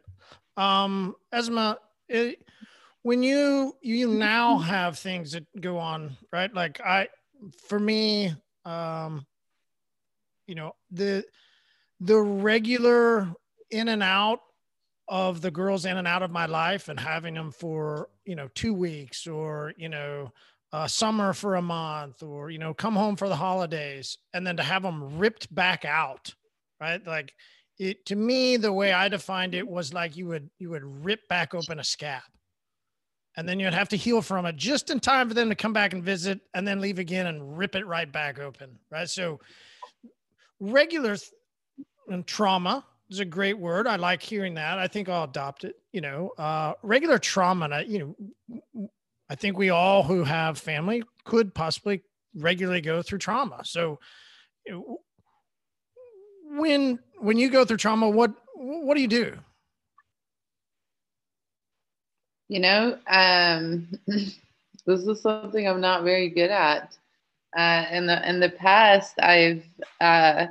Um, 0.56 1.16
Esma, 1.34 1.78
it, 2.08 2.44
when 3.08 3.24
you 3.24 3.74
you 3.82 4.08
now 4.30 4.58
have 4.58 5.00
things 5.00 5.32
that 5.32 5.46
go 5.62 5.78
on 5.78 6.18
right? 6.34 6.54
Like 6.54 6.82
i 6.82 7.08
for 7.68 7.80
me 7.80 8.34
um 8.66 9.26
you 10.46 10.56
know 10.56 10.74
the 10.92 11.24
the 12.02 12.20
regular 12.20 13.30
in 13.72 13.88
and 13.88 14.04
out 14.04 14.40
of 15.08 15.40
the 15.40 15.52
girls 15.52 15.86
in 15.86 15.96
and 15.96 16.08
out 16.08 16.22
of 16.22 16.32
my 16.32 16.48
life 16.48 16.90
and 16.90 17.00
having 17.00 17.34
them 17.34 17.50
for 17.50 18.10
you 18.26 18.36
know 18.36 18.50
two 18.56 18.74
weeks 18.74 19.26
or 19.26 19.74
you 19.78 19.88
know 19.88 20.30
uh, 20.74 20.86
summer 20.86 21.32
for 21.32 21.56
a 21.56 21.62
month 21.62 22.22
or 22.22 22.50
you 22.50 22.60
know 22.60 22.74
come 22.74 22.94
home 22.94 23.16
for 23.16 23.30
the 23.30 23.36
holidays 23.36 24.18
and 24.34 24.46
then 24.46 24.58
to 24.58 24.64
have 24.64 24.84
them 24.84 25.18
ripped 25.18 25.54
back 25.56 25.86
out 25.86 26.34
right? 26.82 27.08
Like 27.08 27.34
it 27.80 28.06
to 28.08 28.16
me 28.16 28.58
the 28.58 28.74
way 28.74 28.92
i 28.92 29.08
defined 29.08 29.54
it 29.54 29.68
was 29.68 29.94
like 29.94 30.18
you 30.18 30.26
would 30.28 30.50
you 30.60 30.72
would 30.72 30.84
rip 30.84 31.26
back 31.30 31.54
open 31.54 31.80
a 31.80 31.84
scab 31.84 32.24
and 33.38 33.48
then 33.48 33.60
you'd 33.60 33.74
have 33.74 33.90
to 33.90 33.98
heal 33.98 34.22
from 34.22 34.46
it 34.46 34.56
just 34.58 34.90
in 34.90 35.00
time 35.00 35.28
for 35.30 35.34
them 35.34 35.50
to 35.50 35.56
come 35.56 35.72
back 35.72 35.94
and 35.94 36.04
visit 36.04 36.42
and 36.54 36.68
then 36.68 36.82
leave 36.82 37.00
again 37.00 37.28
and 37.28 37.58
rip 37.58 37.76
it 37.76 37.86
right 37.86 38.12
back 38.12 38.40
open 38.40 38.78
right? 38.92 39.10
So 39.10 39.40
regular 40.60 41.16
th- 41.16 41.32
and 42.10 42.26
trauma 42.26 42.86
is 43.10 43.20
a 43.20 43.26
great 43.26 43.58
word. 43.58 43.88
I 43.88 43.96
like 43.96 44.22
hearing 44.22 44.56
that. 44.56 44.80
I 44.80 44.88
think 44.88 45.08
i'll 45.08 45.24
adopt 45.24 45.64
it 45.64 45.76
you 45.94 46.02
know 46.02 46.32
uh, 46.38 46.74
regular 46.84 47.18
trauma 47.18 47.66
and 47.66 47.74
I, 47.74 47.82
you 47.82 48.16
know 48.74 48.90
i 49.30 49.36
think 49.36 49.58
we 49.58 49.70
all 49.70 50.04
who 50.04 50.24
have 50.24 50.58
family 50.58 51.04
could 51.24 51.54
possibly 51.54 52.02
regularly 52.38 52.82
go 52.82 53.02
through 53.02 53.20
trauma. 53.20 53.62
So 53.64 54.00
when 56.44 57.00
when 57.20 57.38
you 57.38 57.50
go 57.50 57.66
through 57.66 57.78
trauma 57.78 58.10
what 58.10 58.34
what 58.56 58.96
do 58.96 59.02
you 59.02 59.08
do 59.08 59.38
you 62.50 62.60
know, 62.60 62.98
um, 63.08 63.88
this 64.08 65.08
is 65.08 65.22
something 65.22 65.68
I'm 65.68 65.82
not 65.82 66.04
very 66.04 66.30
good 66.30 66.52
at. 66.52 66.98
Uh, 67.56 67.86
in 67.92 68.08
the 68.08 68.28
in 68.30 68.40
the 68.40 68.50
past, 68.50 69.20
I've 69.20 69.66
uh, 70.00 70.48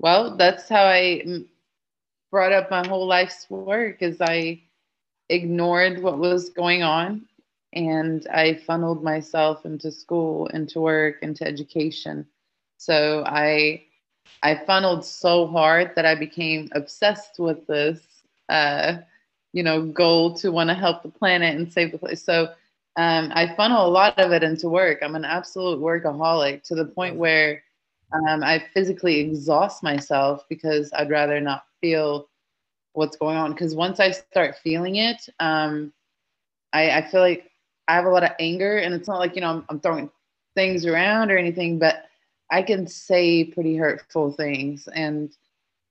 well, 0.00 0.36
that's 0.36 0.68
how 0.68 0.84
I 0.84 1.22
brought 2.30 2.52
up 2.52 2.70
my 2.70 2.86
whole 2.86 3.06
life's 3.06 3.48
work. 3.50 4.02
Is 4.02 4.20
I 4.20 4.62
ignored 5.28 6.02
what 6.02 6.18
was 6.18 6.50
going 6.50 6.82
on, 6.82 7.26
and 7.72 8.26
I 8.28 8.54
funneled 8.54 9.02
myself 9.02 9.64
into 9.64 9.90
school, 9.90 10.46
into 10.48 10.80
work, 10.80 11.22
into 11.22 11.46
education. 11.46 12.26
So 12.78 13.24
I 13.26 13.82
I 14.42 14.56
funneled 14.56 15.04
so 15.04 15.46
hard 15.46 15.92
that 15.96 16.04
I 16.04 16.14
became 16.14 16.68
obsessed 16.72 17.38
with 17.38 17.66
this. 17.66 18.00
Uh, 18.48 18.98
you 19.54 19.62
know 19.62 19.82
goal 19.86 20.34
to 20.34 20.50
want 20.50 20.68
to 20.68 20.74
help 20.74 21.02
the 21.02 21.08
planet 21.08 21.56
and 21.56 21.72
save 21.72 21.92
the 21.92 21.98
place. 21.98 22.22
So 22.22 22.50
um, 22.96 23.32
i 23.34 23.52
funnel 23.56 23.86
a 23.86 23.88
lot 23.88 24.18
of 24.18 24.32
it 24.32 24.42
into 24.42 24.68
work. 24.68 24.98
I'm 25.02 25.16
an 25.16 25.24
absolute 25.24 25.80
workaholic 25.80 26.62
to 26.64 26.74
the 26.74 26.84
point 26.84 27.16
where 27.16 27.62
um, 28.12 28.42
i 28.42 28.62
physically 28.74 29.20
exhaust 29.20 29.82
myself 29.82 30.44
because 30.48 30.92
i'd 30.96 31.10
rather 31.10 31.40
not 31.40 31.64
feel 31.80 32.28
what's 32.92 33.16
going 33.16 33.36
on. 33.36 33.52
Because 33.52 33.74
once 33.74 34.00
i 34.00 34.10
start 34.10 34.56
feeling 34.62 34.96
it 34.96 35.28
um, 35.40 35.92
I, 36.72 36.90
I, 36.98 37.10
feel 37.10 37.20
like 37.20 37.50
i 37.88 37.94
have 37.94 38.06
a 38.06 38.10
lot 38.10 38.24
of 38.24 38.30
anger 38.40 38.78
and 38.78 38.92
it's 38.92 39.08
not 39.08 39.20
like 39.20 39.34
you 39.36 39.40
know 39.40 39.50
I'm, 39.50 39.64
I'm 39.68 39.80
throwing 39.80 40.10
things 40.56 40.84
around 40.86 41.30
or 41.30 41.38
anything 41.38 41.78
but 41.78 42.04
i 42.50 42.62
can 42.62 42.86
say 42.86 43.44
pretty 43.44 43.76
hurtful 43.76 44.32
things. 44.32 44.88
And 44.88 45.32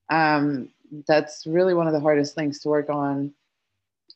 um, 0.10 0.70
that's 1.08 1.46
really 1.48 1.74
one 1.74 1.88
of 1.88 1.93
the 1.93 2.00
hardest 2.00 2.36
things 2.36 2.60
to 2.60 2.70
work 2.70 2.89
on 2.89 3.34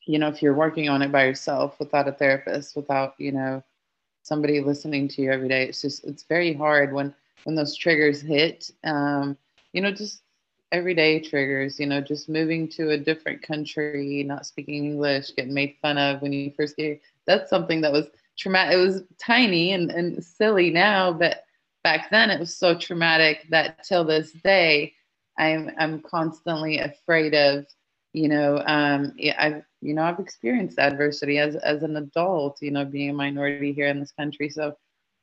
you 0.08 0.20
know, 0.20 0.28
if 0.28 0.42
you're 0.42 0.54
working 0.54 0.90
on 0.90 1.02
it 1.02 1.12
by 1.12 1.26
yourself 1.26 1.80
without 1.80 2.08
a 2.08 2.12
therapist, 2.12 2.76
without, 2.76 3.14
you 3.18 3.32
know, 3.32 3.64
somebody 4.24 4.60
listening 4.62 5.08
to 5.10 5.22
you 5.22 5.32
every 5.32 5.48
day, 5.48 5.66
it's 5.68 5.82
just, 5.82 6.04
it's 6.06 6.24
very 6.24 6.54
hard 6.54 6.94
when, 6.94 7.14
when 7.44 7.56
those 7.56 7.76
triggers 7.76 8.22
hit. 8.22 8.72
Um, 8.84 9.38
you 9.74 9.82
know, 9.82 9.92
just 9.92 10.22
everyday 10.72 11.20
triggers, 11.20 11.80
you 11.80 11.86
know, 11.86 12.02
just 12.02 12.30
moving 12.30 12.68
to 12.70 12.92
a 12.92 12.98
different 12.98 13.42
country, 13.42 14.24
not 14.24 14.46
speaking 14.46 14.86
English, 14.86 15.32
getting 15.36 15.54
made 15.54 15.76
fun 15.82 15.98
of 15.98 16.22
when 16.22 16.34
you 16.34 16.52
first 16.56 16.76
get 16.78 17.02
that's 17.26 17.50
something 17.50 17.82
that 17.82 17.92
was 17.92 18.08
traumatic. 18.38 18.74
It 18.74 18.82
was 18.82 19.04
tiny 19.20 19.74
and, 19.74 19.92
and 19.92 20.24
silly 20.24 20.70
now, 20.70 21.12
but 21.14 21.44
back 21.84 22.10
then 22.10 22.30
it 22.30 22.40
was 22.40 22.56
so 22.56 22.78
traumatic 22.78 23.48
that 23.50 23.84
till 23.84 24.04
this 24.04 24.32
day, 24.32 24.94
I'm 25.38 25.72
I'm 25.78 26.02
constantly 26.02 26.80
afraid 26.80 27.36
of, 27.36 27.66
you 28.14 28.28
know, 28.28 28.64
um, 28.66 29.14
I've 29.38 29.64
you 29.82 29.94
know 29.94 30.04
I've 30.04 30.20
experienced 30.20 30.80
adversity 30.80 31.38
as 31.40 31.56
as 31.56 31.84
an 31.84 31.98
adult, 31.98 32.58
you 32.62 32.72
know, 32.72 32.86
being 32.86 33.12
a 33.12 33.14
minority 33.14 33.74
here 33.74 33.88
in 33.88 34.00
this 34.00 34.12
country. 34.12 34.50
So 34.50 34.76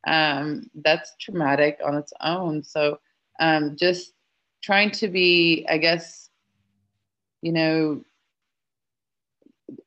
um, 0.07 0.71
that's 0.75 1.15
traumatic 1.21 1.81
on 1.85 1.97
its 1.97 2.13
own. 2.21 2.63
So 2.63 2.99
um, 3.41 3.77
just 3.77 4.13
trying 4.63 4.91
to 4.93 5.09
be, 5.09 5.67
I 5.69 5.79
guess, 5.79 6.31
you 7.43 7.53
know, 7.53 8.03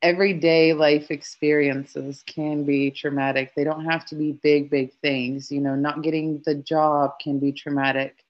everyday 0.01 0.73
life 0.73 1.11
experiences 1.11 2.23
can 2.25 2.63
be 2.63 2.91
traumatic. 2.91 3.53
They 3.55 3.63
don't 3.63 3.85
have 3.85 4.05
to 4.07 4.15
be 4.15 4.33
big, 4.43 4.69
big 4.69 4.93
things. 5.01 5.51
You 5.51 5.61
know, 5.61 5.75
not 5.75 6.01
getting 6.03 6.41
the 6.45 6.55
job 6.55 7.19
can 7.21 7.39
be 7.39 7.51
traumatic. 7.51 8.23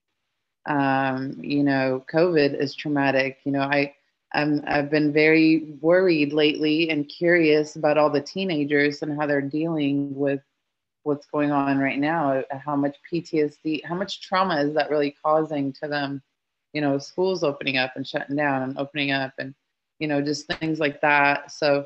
Um, 0.67 1.37
you 1.41 1.63
know, 1.63 2.03
COVID 2.13 2.59
is 2.59 2.75
traumatic. 2.75 3.39
You 3.45 3.53
know, 3.53 3.61
I 3.61 3.93
I'm, 4.33 4.63
I've 4.67 4.89
been 4.89 5.13
very 5.13 5.77
worried 5.81 6.33
lately 6.33 6.89
and 6.89 7.07
curious 7.07 7.75
about 7.75 7.97
all 7.97 8.09
the 8.09 8.21
teenagers 8.21 9.01
and 9.01 9.17
how 9.17 9.25
they're 9.25 9.41
dealing 9.41 10.13
with 10.15 10.41
what's 11.03 11.27
going 11.27 11.51
on 11.51 11.79
right 11.79 11.97
now. 11.97 12.43
How 12.51 12.75
much 12.75 12.97
PTSD, 13.11 13.85
how 13.85 13.95
much 13.95 14.21
trauma 14.21 14.61
is 14.61 14.73
that 14.73 14.89
really 14.89 15.15
causing 15.23 15.71
to 15.73 15.87
them? 15.87 16.21
You 16.73 16.81
know, 16.81 16.97
schools 16.97 17.43
opening 17.43 17.77
up 17.77 17.93
and 17.95 18.05
shutting 18.05 18.35
down 18.35 18.63
and 18.63 18.77
opening 18.77 19.11
up 19.11 19.33
and 19.37 19.55
you 19.99 20.07
know, 20.07 20.21
just 20.21 20.47
things 20.59 20.79
like 20.79 21.01
that. 21.01 21.51
So 21.51 21.85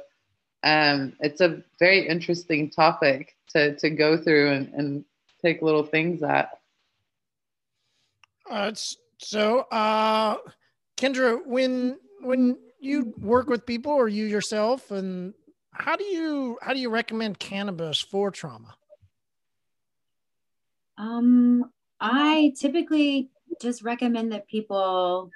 um, 0.63 1.13
it's 1.19 1.41
a 1.41 1.63
very 1.79 2.07
interesting 2.07 2.69
topic 2.69 3.35
to, 3.49 3.75
to 3.77 3.89
go 3.89 4.17
through 4.17 4.51
and, 4.51 4.73
and 4.73 5.05
take 5.41 5.61
little 5.61 5.83
things 5.83 6.21
at. 6.23 6.59
Uh, 8.49 8.71
so, 9.17 9.59
uh, 9.71 10.37
Kendra, 10.97 11.45
when 11.45 11.97
when 12.21 12.57
you 12.79 13.13
work 13.19 13.47
with 13.47 13.65
people 13.65 13.91
or 13.91 14.07
you 14.07 14.25
yourself, 14.25 14.91
and 14.91 15.33
how 15.71 15.95
do 15.95 16.03
you 16.03 16.57
how 16.61 16.73
do 16.73 16.79
you 16.79 16.89
recommend 16.89 17.39
cannabis 17.39 18.01
for 18.01 18.31
trauma? 18.31 18.75
Um, 20.97 21.71
I 21.99 22.53
typically 22.59 23.29
just 23.61 23.83
recommend 23.83 24.31
that 24.31 24.47
people 24.47 25.31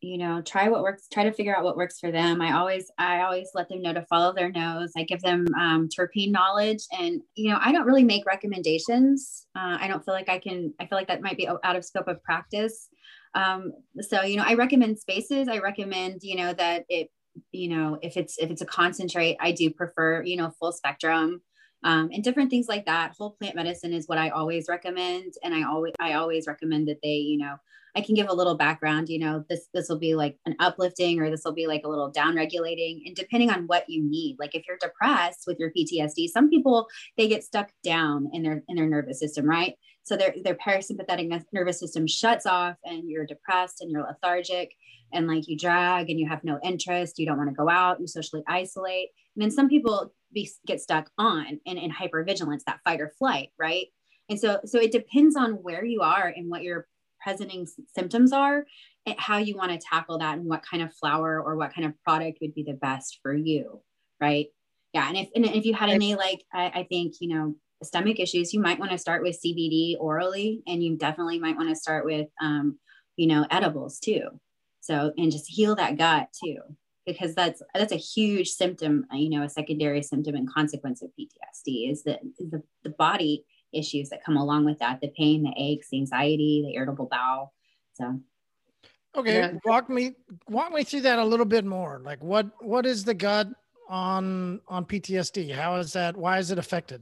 you 0.00 0.18
know 0.18 0.40
try 0.42 0.68
what 0.68 0.82
works 0.82 1.08
try 1.08 1.24
to 1.24 1.32
figure 1.32 1.56
out 1.56 1.64
what 1.64 1.76
works 1.76 1.98
for 1.98 2.10
them. 2.10 2.40
I 2.40 2.52
always 2.52 2.90
i 2.98 3.22
always 3.22 3.50
let 3.54 3.68
them 3.68 3.82
know 3.82 3.92
to 3.92 4.02
follow 4.02 4.32
their 4.32 4.50
nose. 4.50 4.92
I 4.96 5.02
give 5.04 5.20
them 5.20 5.46
um, 5.58 5.88
terpene 5.88 6.30
knowledge 6.30 6.84
and 6.96 7.20
you 7.34 7.50
know 7.50 7.58
i 7.60 7.72
don't 7.72 7.86
really 7.86 8.04
make 8.04 8.26
recommendations. 8.26 9.46
Uh, 9.56 9.78
i 9.80 9.88
don't 9.88 10.04
feel 10.04 10.14
like 10.14 10.28
i 10.28 10.38
can 10.38 10.72
i 10.78 10.86
feel 10.86 10.98
like 10.98 11.08
that 11.08 11.22
might 11.22 11.36
be 11.36 11.48
out 11.48 11.76
of 11.76 11.84
scope 11.84 12.08
of 12.08 12.22
practice 12.22 12.88
um, 13.36 13.72
so 14.00 14.22
you 14.22 14.36
know 14.36 14.44
i 14.44 14.54
recommend 14.54 14.98
spaces 14.98 15.46
i 15.48 15.58
recommend 15.58 16.20
you 16.22 16.36
know 16.36 16.52
that 16.52 16.84
it 16.88 17.08
you 17.52 17.68
know 17.68 17.98
if 18.02 18.16
it's 18.16 18.38
if 18.38 18.50
it's 18.50 18.62
a 18.62 18.66
concentrate 18.66 19.36
i 19.40 19.52
do 19.52 19.70
prefer 19.70 20.22
you 20.22 20.36
know 20.36 20.50
full 20.58 20.72
spectrum 20.72 21.40
um, 21.84 22.08
and 22.12 22.24
different 22.24 22.50
things 22.50 22.66
like 22.66 22.86
that 22.86 23.14
whole 23.16 23.36
plant 23.38 23.54
medicine 23.54 23.92
is 23.92 24.08
what 24.08 24.18
i 24.18 24.30
always 24.30 24.66
recommend 24.68 25.34
and 25.44 25.54
i 25.54 25.62
always 25.62 25.92
i 26.00 26.14
always 26.14 26.46
recommend 26.46 26.88
that 26.88 26.98
they 27.02 27.16
you 27.16 27.38
know 27.38 27.56
I 27.96 28.02
can 28.02 28.14
give 28.14 28.28
a 28.28 28.34
little 28.34 28.56
background, 28.56 29.08
you 29.08 29.18
know, 29.18 29.42
this 29.48 29.68
this 29.72 29.88
will 29.88 29.98
be 29.98 30.14
like 30.14 30.36
an 30.44 30.54
uplifting 30.60 31.18
or 31.18 31.30
this 31.30 31.42
will 31.44 31.54
be 31.54 31.66
like 31.66 31.82
a 31.84 31.88
little 31.88 32.10
down 32.10 32.36
regulating 32.36 33.02
and 33.06 33.16
depending 33.16 33.50
on 33.50 33.66
what 33.66 33.88
you 33.88 34.04
need. 34.04 34.36
Like 34.38 34.54
if 34.54 34.64
you're 34.68 34.76
depressed 34.78 35.44
with 35.46 35.58
your 35.58 35.72
PTSD, 35.72 36.28
some 36.28 36.50
people 36.50 36.88
they 37.16 37.26
get 37.26 37.42
stuck 37.42 37.70
down 37.82 38.28
in 38.34 38.42
their 38.42 38.62
in 38.68 38.76
their 38.76 38.86
nervous 38.86 39.18
system, 39.18 39.46
right? 39.46 39.76
So 40.06 40.16
their 40.16 40.34
their 40.44 40.54
parasympathetic 40.54 41.44
nervous 41.52 41.80
system 41.80 42.06
shuts 42.06 42.46
off 42.46 42.76
and 42.84 43.10
you're 43.10 43.26
depressed 43.26 43.80
and 43.80 43.90
you're 43.90 44.04
lethargic 44.04 44.72
and 45.12 45.26
like 45.26 45.48
you 45.48 45.56
drag 45.56 46.10
and 46.10 46.18
you 46.18 46.28
have 46.28 46.44
no 46.44 46.60
interest, 46.62 47.18
you 47.18 47.26
don't 47.26 47.36
want 47.36 47.50
to 47.50 47.54
go 47.54 47.68
out, 47.68 48.00
you 48.00 48.06
socially 48.06 48.44
isolate. 48.46 49.08
And 49.34 49.42
then 49.42 49.50
some 49.50 49.68
people 49.68 50.12
be, 50.32 50.48
get 50.64 50.80
stuck 50.80 51.10
on 51.18 51.58
in, 51.64 51.76
in 51.76 51.90
hypervigilance, 51.90 52.62
that 52.66 52.80
fight 52.84 53.00
or 53.00 53.12
flight, 53.18 53.50
right? 53.58 53.86
And 54.28 54.38
so 54.38 54.60
so 54.64 54.78
it 54.78 54.92
depends 54.92 55.34
on 55.34 55.54
where 55.54 55.84
you 55.84 56.02
are 56.02 56.32
and 56.34 56.48
what 56.48 56.62
your 56.62 56.86
presenting 57.20 57.66
symptoms 57.92 58.32
are 58.32 58.64
and 59.06 59.18
how 59.18 59.38
you 59.38 59.56
want 59.56 59.72
to 59.72 59.78
tackle 59.78 60.18
that 60.18 60.38
and 60.38 60.46
what 60.48 60.62
kind 60.62 60.84
of 60.84 60.94
flower 60.94 61.42
or 61.42 61.56
what 61.56 61.74
kind 61.74 61.84
of 61.84 62.00
product 62.04 62.38
would 62.40 62.54
be 62.54 62.62
the 62.62 62.74
best 62.74 63.18
for 63.22 63.34
you 63.34 63.80
right 64.20 64.46
yeah 64.92 65.08
and 65.08 65.16
if 65.16 65.28
and 65.34 65.44
if 65.44 65.64
you 65.64 65.74
had 65.74 65.88
any 65.88 66.14
like 66.14 66.44
I, 66.52 66.66
I 66.66 66.86
think 66.88 67.14
you 67.18 67.34
know 67.34 67.56
stomach 67.86 68.20
issues 68.20 68.52
you 68.52 68.60
might 68.60 68.78
want 68.78 68.90
to 68.90 68.98
start 68.98 69.22
with 69.22 69.40
cbd 69.44 69.96
orally 69.98 70.62
and 70.66 70.82
you 70.82 70.96
definitely 70.96 71.38
might 71.38 71.56
want 71.56 71.68
to 71.68 71.76
start 71.76 72.04
with 72.04 72.28
um, 72.40 72.78
you 73.16 73.26
know 73.26 73.46
edibles 73.50 73.98
too. 73.98 74.28
So 74.80 75.12
and 75.16 75.32
just 75.32 75.46
heal 75.48 75.74
that 75.76 75.96
gut 75.96 76.28
too 76.44 76.58
because 77.06 77.34
that's 77.34 77.62
that's 77.74 77.92
a 77.92 77.96
huge 77.96 78.50
symptom 78.50 79.06
you 79.12 79.30
know 79.30 79.42
a 79.42 79.48
secondary 79.48 80.02
symptom 80.02 80.34
and 80.34 80.52
consequence 80.52 81.02
of 81.02 81.10
ptsd 81.18 81.90
is 81.90 82.02
that 82.02 82.20
the, 82.38 82.62
the 82.82 82.90
body 82.90 83.44
issues 83.72 84.08
that 84.10 84.24
come 84.24 84.36
along 84.36 84.64
with 84.64 84.78
that 84.78 85.00
the 85.00 85.08
pain 85.16 85.42
the 85.42 85.52
aches 85.56 85.88
the 85.90 85.98
anxiety 85.98 86.62
the 86.66 86.76
irritable 86.76 87.08
bowel. 87.10 87.52
So. 87.94 88.20
Okay 89.16 89.38
yeah. 89.38 89.52
walk 89.64 89.88
me 89.88 90.14
walk 90.48 90.72
me 90.72 90.84
through 90.84 91.00
that 91.02 91.18
a 91.18 91.24
little 91.24 91.46
bit 91.46 91.64
more. 91.64 92.00
Like 92.04 92.22
what 92.22 92.50
what 92.60 92.86
is 92.86 93.04
the 93.04 93.14
gut 93.14 93.48
on 93.88 94.60
on 94.66 94.84
ptsd 94.84 95.54
how 95.54 95.76
is 95.76 95.92
that 95.92 96.16
why 96.16 96.38
is 96.38 96.50
it 96.50 96.58
affected 96.58 97.00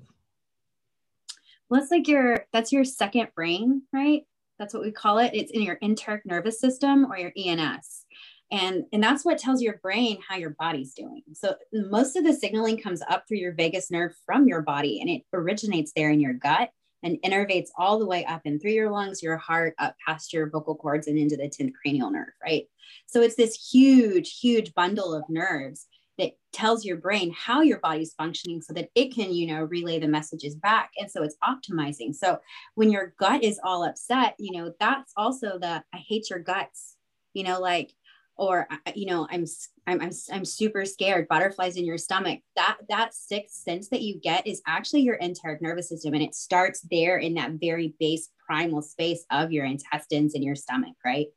well 1.68 1.80
it's 1.80 1.90
like 1.90 2.08
your 2.08 2.44
that's 2.52 2.72
your 2.72 2.84
second 2.84 3.28
brain 3.34 3.82
right? 3.92 4.22
That's 4.58 4.72
what 4.72 4.84
we 4.84 4.92
call 4.92 5.18
it. 5.18 5.32
It's 5.34 5.50
in 5.50 5.62
your 5.62 5.78
enteric 5.82 6.24
nervous 6.24 6.60
system 6.60 7.10
or 7.10 7.18
your 7.18 7.32
ens 7.36 8.04
and 8.50 8.84
and 8.92 9.02
that's 9.02 9.24
what 9.24 9.38
tells 9.38 9.62
your 9.62 9.78
brain 9.78 10.18
how 10.26 10.36
your 10.36 10.54
body's 10.58 10.94
doing. 10.94 11.22
So 11.32 11.56
most 11.72 12.16
of 12.16 12.24
the 12.24 12.32
signaling 12.32 12.78
comes 12.78 13.02
up 13.08 13.24
through 13.26 13.38
your 13.38 13.52
vagus 13.52 13.90
nerve 13.90 14.14
from 14.26 14.46
your 14.46 14.62
body 14.62 15.00
and 15.00 15.10
it 15.10 15.22
originates 15.32 15.92
there 15.96 16.10
in 16.10 16.20
your 16.20 16.34
gut 16.34 16.70
and 17.02 17.18
innervates 17.24 17.68
all 17.76 17.98
the 17.98 18.06
way 18.06 18.24
up 18.24 18.42
and 18.44 18.60
through 18.60 18.72
your 18.72 18.90
lungs 18.90 19.22
your 19.22 19.36
heart 19.36 19.74
up 19.78 19.94
past 20.06 20.32
your 20.32 20.48
vocal 20.48 20.74
cords 20.74 21.06
and 21.06 21.18
into 21.18 21.36
the 21.36 21.48
10th 21.48 21.72
cranial 21.80 22.10
nerve 22.10 22.32
right? 22.42 22.64
So 23.06 23.22
it's 23.22 23.36
this 23.36 23.70
huge 23.72 24.38
huge 24.38 24.74
bundle 24.74 25.14
of 25.14 25.24
nerves 25.28 25.86
that 26.18 26.32
tells 26.52 26.84
your 26.84 26.96
brain 26.96 27.34
how 27.36 27.60
your 27.60 27.78
body's 27.80 28.14
functioning 28.14 28.62
so 28.62 28.72
that 28.72 28.88
it 28.94 29.14
can 29.14 29.32
you 29.32 29.46
know 29.46 29.64
relay 29.64 29.98
the 29.98 30.08
messages 30.08 30.54
back 30.54 30.90
and 30.98 31.10
so 31.10 31.22
it's 31.22 31.36
optimizing. 31.42 32.14
So 32.14 32.38
when 32.74 32.90
your 32.90 33.14
gut 33.18 33.42
is 33.42 33.60
all 33.62 33.84
upset 33.84 34.34
you 34.38 34.56
know 34.56 34.72
that's 34.80 35.12
also 35.16 35.58
the 35.58 35.82
i 35.92 35.96
hate 35.96 36.30
your 36.30 36.38
guts 36.38 36.96
you 37.32 37.44
know 37.44 37.60
like 37.60 37.92
or 38.36 38.66
you 38.94 39.06
know 39.06 39.26
I'm, 39.30 39.44
I'm 39.86 40.00
i'm 40.00 40.10
i'm 40.32 40.44
super 40.44 40.84
scared 40.84 41.28
butterflies 41.28 41.76
in 41.76 41.84
your 41.84 41.98
stomach. 41.98 42.40
That 42.56 42.78
that 42.88 43.14
sixth 43.14 43.56
sense 43.56 43.88
that 43.90 44.02
you 44.02 44.20
get 44.20 44.46
is 44.46 44.62
actually 44.66 45.02
your 45.02 45.18
enteric 45.20 45.62
nervous 45.62 45.88
system 45.88 46.14
and 46.14 46.22
it 46.22 46.34
starts 46.34 46.80
there 46.90 47.18
in 47.18 47.34
that 47.34 47.52
very 47.52 47.94
base 48.00 48.30
primal 48.46 48.82
space 48.82 49.24
of 49.30 49.52
your 49.52 49.64
intestines 49.64 50.34
and 50.34 50.44
your 50.44 50.56
stomach 50.56 50.96
right 51.04 51.28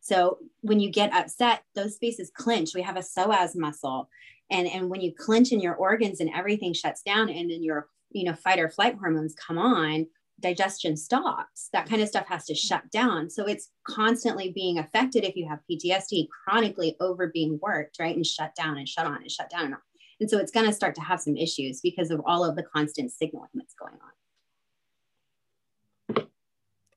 so 0.00 0.38
when 0.60 0.80
you 0.80 0.90
get 0.90 1.12
upset 1.12 1.62
those 1.74 1.94
spaces 1.94 2.30
clench. 2.34 2.74
We 2.74 2.82
have 2.82 2.96
a 2.96 3.00
psoas 3.00 3.56
muscle. 3.56 4.08
And 4.50 4.66
and 4.66 4.88
when 4.88 5.00
you 5.00 5.12
clench 5.14 5.52
in 5.52 5.60
your 5.60 5.74
organs 5.74 6.20
and 6.20 6.30
everything 6.34 6.72
shuts 6.72 7.02
down 7.02 7.28
and 7.28 7.50
then 7.50 7.62
your 7.62 7.88
you 8.10 8.24
know 8.24 8.34
fight 8.34 8.58
or 8.58 8.68
flight 8.68 8.96
hormones 8.98 9.34
come 9.34 9.58
on 9.58 10.06
digestion 10.40 10.96
stops. 10.96 11.68
That 11.72 11.88
kind 11.88 12.00
of 12.00 12.08
stuff 12.08 12.26
has 12.28 12.44
to 12.46 12.54
shut 12.54 12.88
down. 12.92 13.28
So 13.28 13.46
it's 13.46 13.70
constantly 13.84 14.52
being 14.52 14.78
affected 14.78 15.24
if 15.24 15.34
you 15.36 15.48
have 15.48 15.58
ptsd 15.70 16.28
chronically 16.44 16.96
over 17.00 17.26
being 17.26 17.58
worked 17.60 17.98
right 17.98 18.14
and 18.14 18.26
shut 18.26 18.54
down 18.54 18.78
and 18.78 18.88
shut 18.88 19.06
on 19.06 19.16
and 19.16 19.30
shut 19.30 19.50
down 19.50 19.64
and, 19.64 19.74
on. 19.74 19.80
and 20.20 20.30
so 20.30 20.38
it's 20.38 20.52
going 20.52 20.66
to 20.66 20.72
start 20.72 20.94
to 20.94 21.00
have 21.00 21.20
some 21.20 21.36
issues 21.36 21.80
because 21.80 22.10
of 22.10 22.20
all 22.24 22.44
of 22.44 22.56
the 22.56 22.62
constant 22.62 23.10
signaling 23.10 23.48
that's 23.54 23.74
going 23.74 23.94
on 23.94 24.10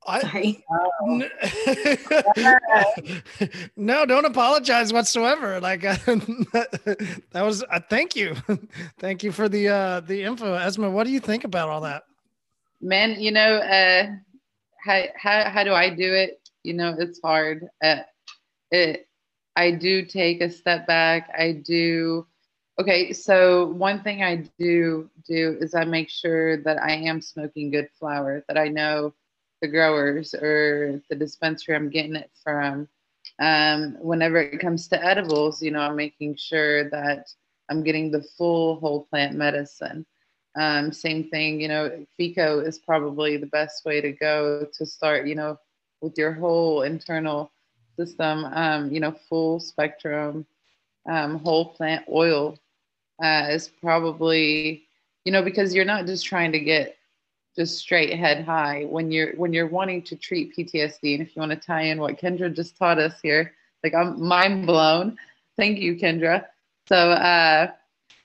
I, 0.07 0.21
Sorry. 0.21 0.65
no, 3.75 4.05
don't 4.05 4.25
apologize 4.25 4.91
whatsoever. 4.91 5.59
Like 5.59 5.83
uh, 5.85 5.97
that 6.05 7.41
was. 7.43 7.63
Uh, 7.63 7.79
thank 7.89 8.15
you, 8.15 8.35
thank 8.99 9.23
you 9.23 9.31
for 9.31 9.47
the 9.47 9.69
uh, 9.69 9.99
the 9.99 10.23
info, 10.23 10.57
Esma. 10.57 10.91
What 10.91 11.05
do 11.05 11.11
you 11.11 11.19
think 11.19 11.43
about 11.43 11.69
all 11.69 11.81
that? 11.81 12.03
man 12.81 13.19
you 13.19 13.31
know 13.31 13.57
uh 13.57 14.07
how, 14.83 15.03
how, 15.15 15.49
how 15.49 15.63
do 15.63 15.73
i 15.73 15.89
do 15.89 16.13
it 16.13 16.41
you 16.63 16.73
know 16.73 16.95
it's 16.97 17.19
hard 17.23 17.67
uh, 17.83 17.97
it 18.71 19.07
i 19.55 19.71
do 19.71 20.03
take 20.03 20.41
a 20.41 20.49
step 20.49 20.87
back 20.87 21.29
i 21.37 21.51
do 21.51 22.25
okay 22.79 23.13
so 23.13 23.67
one 23.67 24.01
thing 24.01 24.23
i 24.23 24.43
do 24.57 25.09
do 25.27 25.57
is 25.61 25.75
i 25.75 25.85
make 25.85 26.09
sure 26.09 26.57
that 26.57 26.81
i 26.81 26.91
am 26.91 27.21
smoking 27.21 27.69
good 27.69 27.87
flower 27.99 28.43
that 28.47 28.57
i 28.57 28.67
know 28.67 29.13
the 29.61 29.67
growers 29.67 30.33
or 30.33 31.01
the 31.09 31.15
dispensary 31.15 31.75
I'm 31.75 31.89
getting 31.89 32.15
it 32.15 32.31
from. 32.43 32.87
Um, 33.39 33.97
whenever 33.99 34.37
it 34.37 34.59
comes 34.59 34.87
to 34.89 35.03
edibles, 35.03 35.61
you 35.61 35.71
know, 35.71 35.79
I'm 35.79 35.95
making 35.95 36.35
sure 36.35 36.89
that 36.89 37.31
I'm 37.69 37.83
getting 37.83 38.11
the 38.11 38.23
full 38.37 38.79
whole 38.79 39.05
plant 39.05 39.35
medicine. 39.35 40.05
Um, 40.55 40.91
same 40.91 41.29
thing, 41.29 41.61
you 41.61 41.69
know, 41.69 42.05
FECO 42.19 42.65
is 42.65 42.77
probably 42.77 43.37
the 43.37 43.45
best 43.45 43.85
way 43.85 44.01
to 44.01 44.11
go 44.11 44.67
to 44.73 44.85
start, 44.85 45.27
you 45.27 45.35
know, 45.35 45.57
with 46.01 46.17
your 46.17 46.33
whole 46.33 46.81
internal 46.81 47.51
system, 47.97 48.45
um, 48.45 48.91
you 48.91 48.99
know, 48.99 49.15
full 49.29 49.59
spectrum, 49.59 50.45
um, 51.09 51.39
whole 51.39 51.65
plant 51.73 52.05
oil 52.11 52.57
uh, 53.23 53.47
is 53.49 53.69
probably, 53.69 54.83
you 55.23 55.31
know, 55.31 55.41
because 55.41 55.73
you're 55.73 55.85
not 55.85 56.05
just 56.05 56.25
trying 56.25 56.51
to 56.51 56.59
get 56.59 56.97
just 57.55 57.77
straight 57.77 58.17
head 58.17 58.45
high 58.45 58.85
when 58.87 59.11
you're 59.11 59.33
when 59.35 59.53
you're 59.53 59.67
wanting 59.67 60.01
to 60.03 60.15
treat 60.15 60.55
PTSD. 60.55 61.15
And 61.15 61.21
if 61.21 61.35
you 61.35 61.39
want 61.39 61.51
to 61.51 61.57
tie 61.57 61.83
in 61.83 61.99
what 61.99 62.19
Kendra 62.19 62.53
just 62.53 62.77
taught 62.77 62.99
us 62.99 63.19
here, 63.21 63.53
like 63.83 63.93
I'm 63.93 64.21
mind 64.23 64.65
blown. 64.65 65.17
Thank 65.57 65.79
you, 65.79 65.95
Kendra. 65.95 66.45
So, 66.87 66.95
uh, 66.95 67.71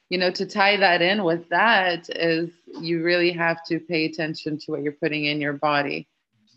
you 0.08 0.18
know, 0.18 0.30
to 0.30 0.46
tie 0.46 0.76
that 0.76 1.02
in 1.02 1.24
with 1.24 1.48
that 1.48 2.08
is 2.10 2.50
you 2.80 3.02
really 3.02 3.32
have 3.32 3.64
to 3.66 3.80
pay 3.80 4.04
attention 4.04 4.58
to 4.58 4.70
what 4.70 4.82
you're 4.82 4.92
putting 4.92 5.24
in 5.24 5.40
your 5.40 5.54
body. 5.54 6.08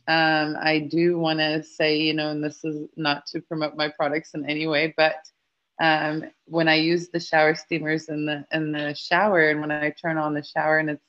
Um, 0.08 0.56
I 0.60 0.80
do 0.80 1.18
want 1.18 1.40
to 1.40 1.64
say, 1.64 1.98
you 2.00 2.14
know, 2.14 2.30
and 2.30 2.44
this 2.44 2.64
is 2.64 2.88
not 2.96 3.26
to 3.28 3.42
promote 3.42 3.76
my 3.76 3.90
products 3.90 4.34
in 4.34 4.48
any 4.50 4.68
way, 4.68 4.94
but 4.96 5.16
um, 5.80 6.26
when 6.46 6.68
I 6.68 6.76
use 6.76 7.10
the 7.10 7.20
shower 7.20 7.56
steamers 7.56 8.10
in 8.10 8.26
the 8.26 8.46
in 8.52 8.72
the 8.72 8.94
shower, 8.94 9.50
and 9.50 9.62
when 9.62 9.72
I 9.72 9.92
turn 9.92 10.18
on 10.18 10.34
the 10.34 10.44
shower 10.44 10.80
and 10.80 10.90
it's 10.90 11.06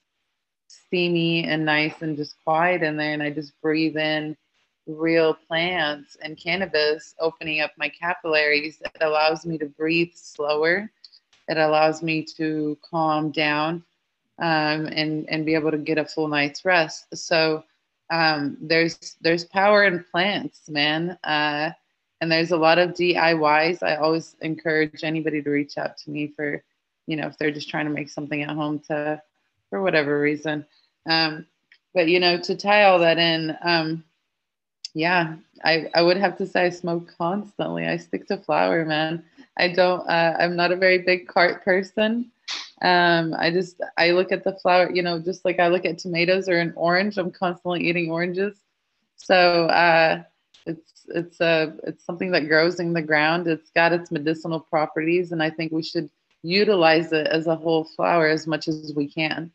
steamy 0.71 1.45
and 1.45 1.65
nice 1.65 2.03
and 2.03 2.17
just 2.17 2.37
quiet 2.45 2.83
in 2.83 2.97
there, 2.97 3.13
and 3.13 3.23
I 3.23 3.31
just 3.31 3.61
breathe 3.61 3.97
in 3.97 4.37
real 4.87 5.35
plants 5.35 6.17
and 6.23 6.37
cannabis, 6.37 7.15
opening 7.21 7.61
up 7.61 7.73
my 7.79 7.89
capillaries, 7.89 8.81
it 8.85 9.03
allows 9.03 9.47
me 9.47 9.59
to 9.59 9.67
breathe 9.67 10.13
slower 10.15 10.91
it 11.51 11.59
allows 11.59 12.01
me 12.01 12.25
to 12.37 12.79
calm 12.89 13.33
down 13.33 13.83
um, 14.39 14.87
and 14.87 15.29
and 15.29 15.45
be 15.45 15.55
able 15.55 15.73
to 15.73 15.79
get 15.79 15.99
a 15.99 16.05
full 16.05 16.29
night's 16.29 16.65
rest. 16.65 17.07
So 17.15 17.65
um, 18.11 18.57
there's 18.61 19.17
there's 19.21 19.45
power 19.45 19.85
in 19.85 20.05
plants, 20.13 20.69
man. 20.69 21.19
Uh, 21.25 21.73
and 22.21 22.31
there's 22.31 22.53
a 22.53 22.57
lot 22.57 22.79
of 22.79 22.91
DIYs. 22.91 23.83
I 23.83 23.97
always 23.97 24.37
encourage 24.43 25.03
anybody 25.03 25.43
to 25.43 25.51
reach 25.51 25.77
out 25.79 25.97
to 25.99 26.11
me 26.11 26.33
for, 26.37 26.63
you 27.07 27.17
know, 27.17 27.27
if 27.27 27.39
they're 27.39 27.51
just 27.51 27.71
trying 27.71 27.87
to 27.87 27.93
make 27.93 28.11
something 28.11 28.43
at 28.43 28.51
home 28.51 28.79
to, 28.89 29.21
for 29.71 29.81
whatever 29.83 30.21
reason. 30.21 30.67
Um, 31.07 31.47
but 31.95 32.09
you 32.09 32.21
know, 32.21 32.39
to 32.39 32.55
tie 32.55 32.85
all 32.85 32.99
that 32.99 33.19
in, 33.19 33.57
um, 33.63 34.05
yeah, 34.95 35.37
I, 35.65 35.89
I 35.95 36.03
would 36.03 36.17
have 36.17 36.37
to 36.39 36.47
say 36.47 36.67
I 36.67 36.71
smoke 36.71 37.13
constantly. 37.17 37.87
I 37.87 37.97
stick 37.97 38.27
to 38.27 38.37
flower, 38.37 38.85
man. 38.85 39.25
I 39.57 39.69
don't. 39.69 40.01
Uh, 40.09 40.37
I'm 40.39 40.57
not 40.57 40.73
a 40.73 40.77
very 40.77 40.99
big 40.99 41.29
cart 41.29 41.65
person. 41.65 42.31
Um, 42.83 43.35
I 43.39 43.51
just 43.51 43.81
I 43.97 44.11
look 44.13 44.33
at 44.33 44.43
the 44.43 44.55
flower, 44.55 44.91
you 44.93 45.03
know, 45.03 45.19
just 45.19 45.45
like 45.45 45.61
I 45.61 45.69
look 45.69 45.85
at 45.85 45.99
tomatoes 45.99 46.49
or 46.49 46.59
an 46.59 46.73
orange. 46.77 47.19
I'm 47.19 47.31
constantly 47.31 47.87
eating 47.87 48.11
oranges. 48.11 48.59
So 49.17 49.67
uh, 49.67 50.23
it's 50.67 51.07
it's 51.09 51.41
a 51.41 51.75
it's 51.85 52.05
something 52.05 52.31
that 52.33 52.49
grows 52.49 52.81
in 52.81 52.93
the 52.93 53.03
ground. 53.03 53.47
It's 53.47 53.71
got 53.71 53.93
its 53.93 54.11
medicinal 54.11 54.61
properties, 54.61 55.33
and 55.33 55.43
I 55.43 55.51
think 55.51 55.73
we 55.73 55.83
should 55.83 56.11
utilize 56.43 57.13
it 57.13 57.27
as 57.27 57.47
a 57.47 57.57
whole 57.57 57.85
flower 57.85 58.27
as 58.29 58.47
much 58.47 58.67
as 58.67 58.93
we 58.97 59.09
can. 59.09 59.53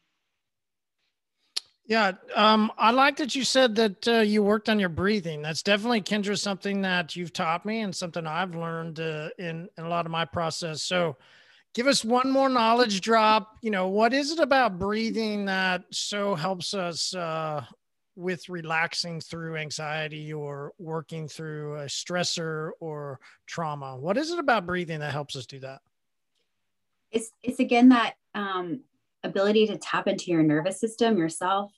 Yeah, 1.87 2.13
um, 2.35 2.71
I 2.79 2.89
like 2.89 3.17
that 3.17 3.35
you 3.35 3.43
said 3.43 3.75
that 3.75 4.07
uh, 4.07 4.19
you 4.19 4.41
worked 4.41 4.69
on 4.69 4.79
your 4.79 4.89
breathing. 4.89 5.43
That's 5.43 5.61
definitely 5.61 6.01
Kendra 6.01 6.37
something 6.37 6.81
that 6.81 7.15
you've 7.15 7.31
taught 7.31 7.63
me 7.63 7.81
and 7.81 7.95
something 7.95 8.25
I've 8.25 8.55
learned 8.55 8.99
uh, 8.99 9.29
in, 9.37 9.69
in 9.77 9.83
a 9.83 9.89
lot 9.89 10.07
of 10.07 10.11
my 10.11 10.25
process. 10.25 10.81
So, 10.81 11.15
give 11.75 11.85
us 11.85 12.03
one 12.03 12.31
more 12.31 12.49
knowledge 12.49 13.01
drop. 13.01 13.57
You 13.61 13.69
know, 13.69 13.87
what 13.87 14.13
is 14.13 14.31
it 14.31 14.39
about 14.39 14.79
breathing 14.79 15.45
that 15.45 15.83
so 15.91 16.33
helps 16.33 16.73
us 16.73 17.13
uh, 17.13 17.63
with 18.15 18.49
relaxing 18.49 19.21
through 19.21 19.57
anxiety 19.57 20.33
or 20.33 20.73
working 20.79 21.27
through 21.27 21.75
a 21.75 21.85
stressor 21.85 22.71
or 22.79 23.19
trauma? 23.45 23.95
What 23.95 24.17
is 24.17 24.31
it 24.31 24.39
about 24.39 24.65
breathing 24.65 25.01
that 25.01 25.11
helps 25.11 25.35
us 25.35 25.45
do 25.45 25.59
that? 25.59 25.81
It's 27.11 27.31
it's 27.43 27.59
again 27.59 27.89
that 27.89 28.15
um, 28.33 28.81
ability 29.25 29.67
to 29.67 29.77
tap 29.77 30.07
into 30.07 30.31
your 30.31 30.43
nervous 30.43 30.79
system 30.79 31.17
yourself 31.17 31.71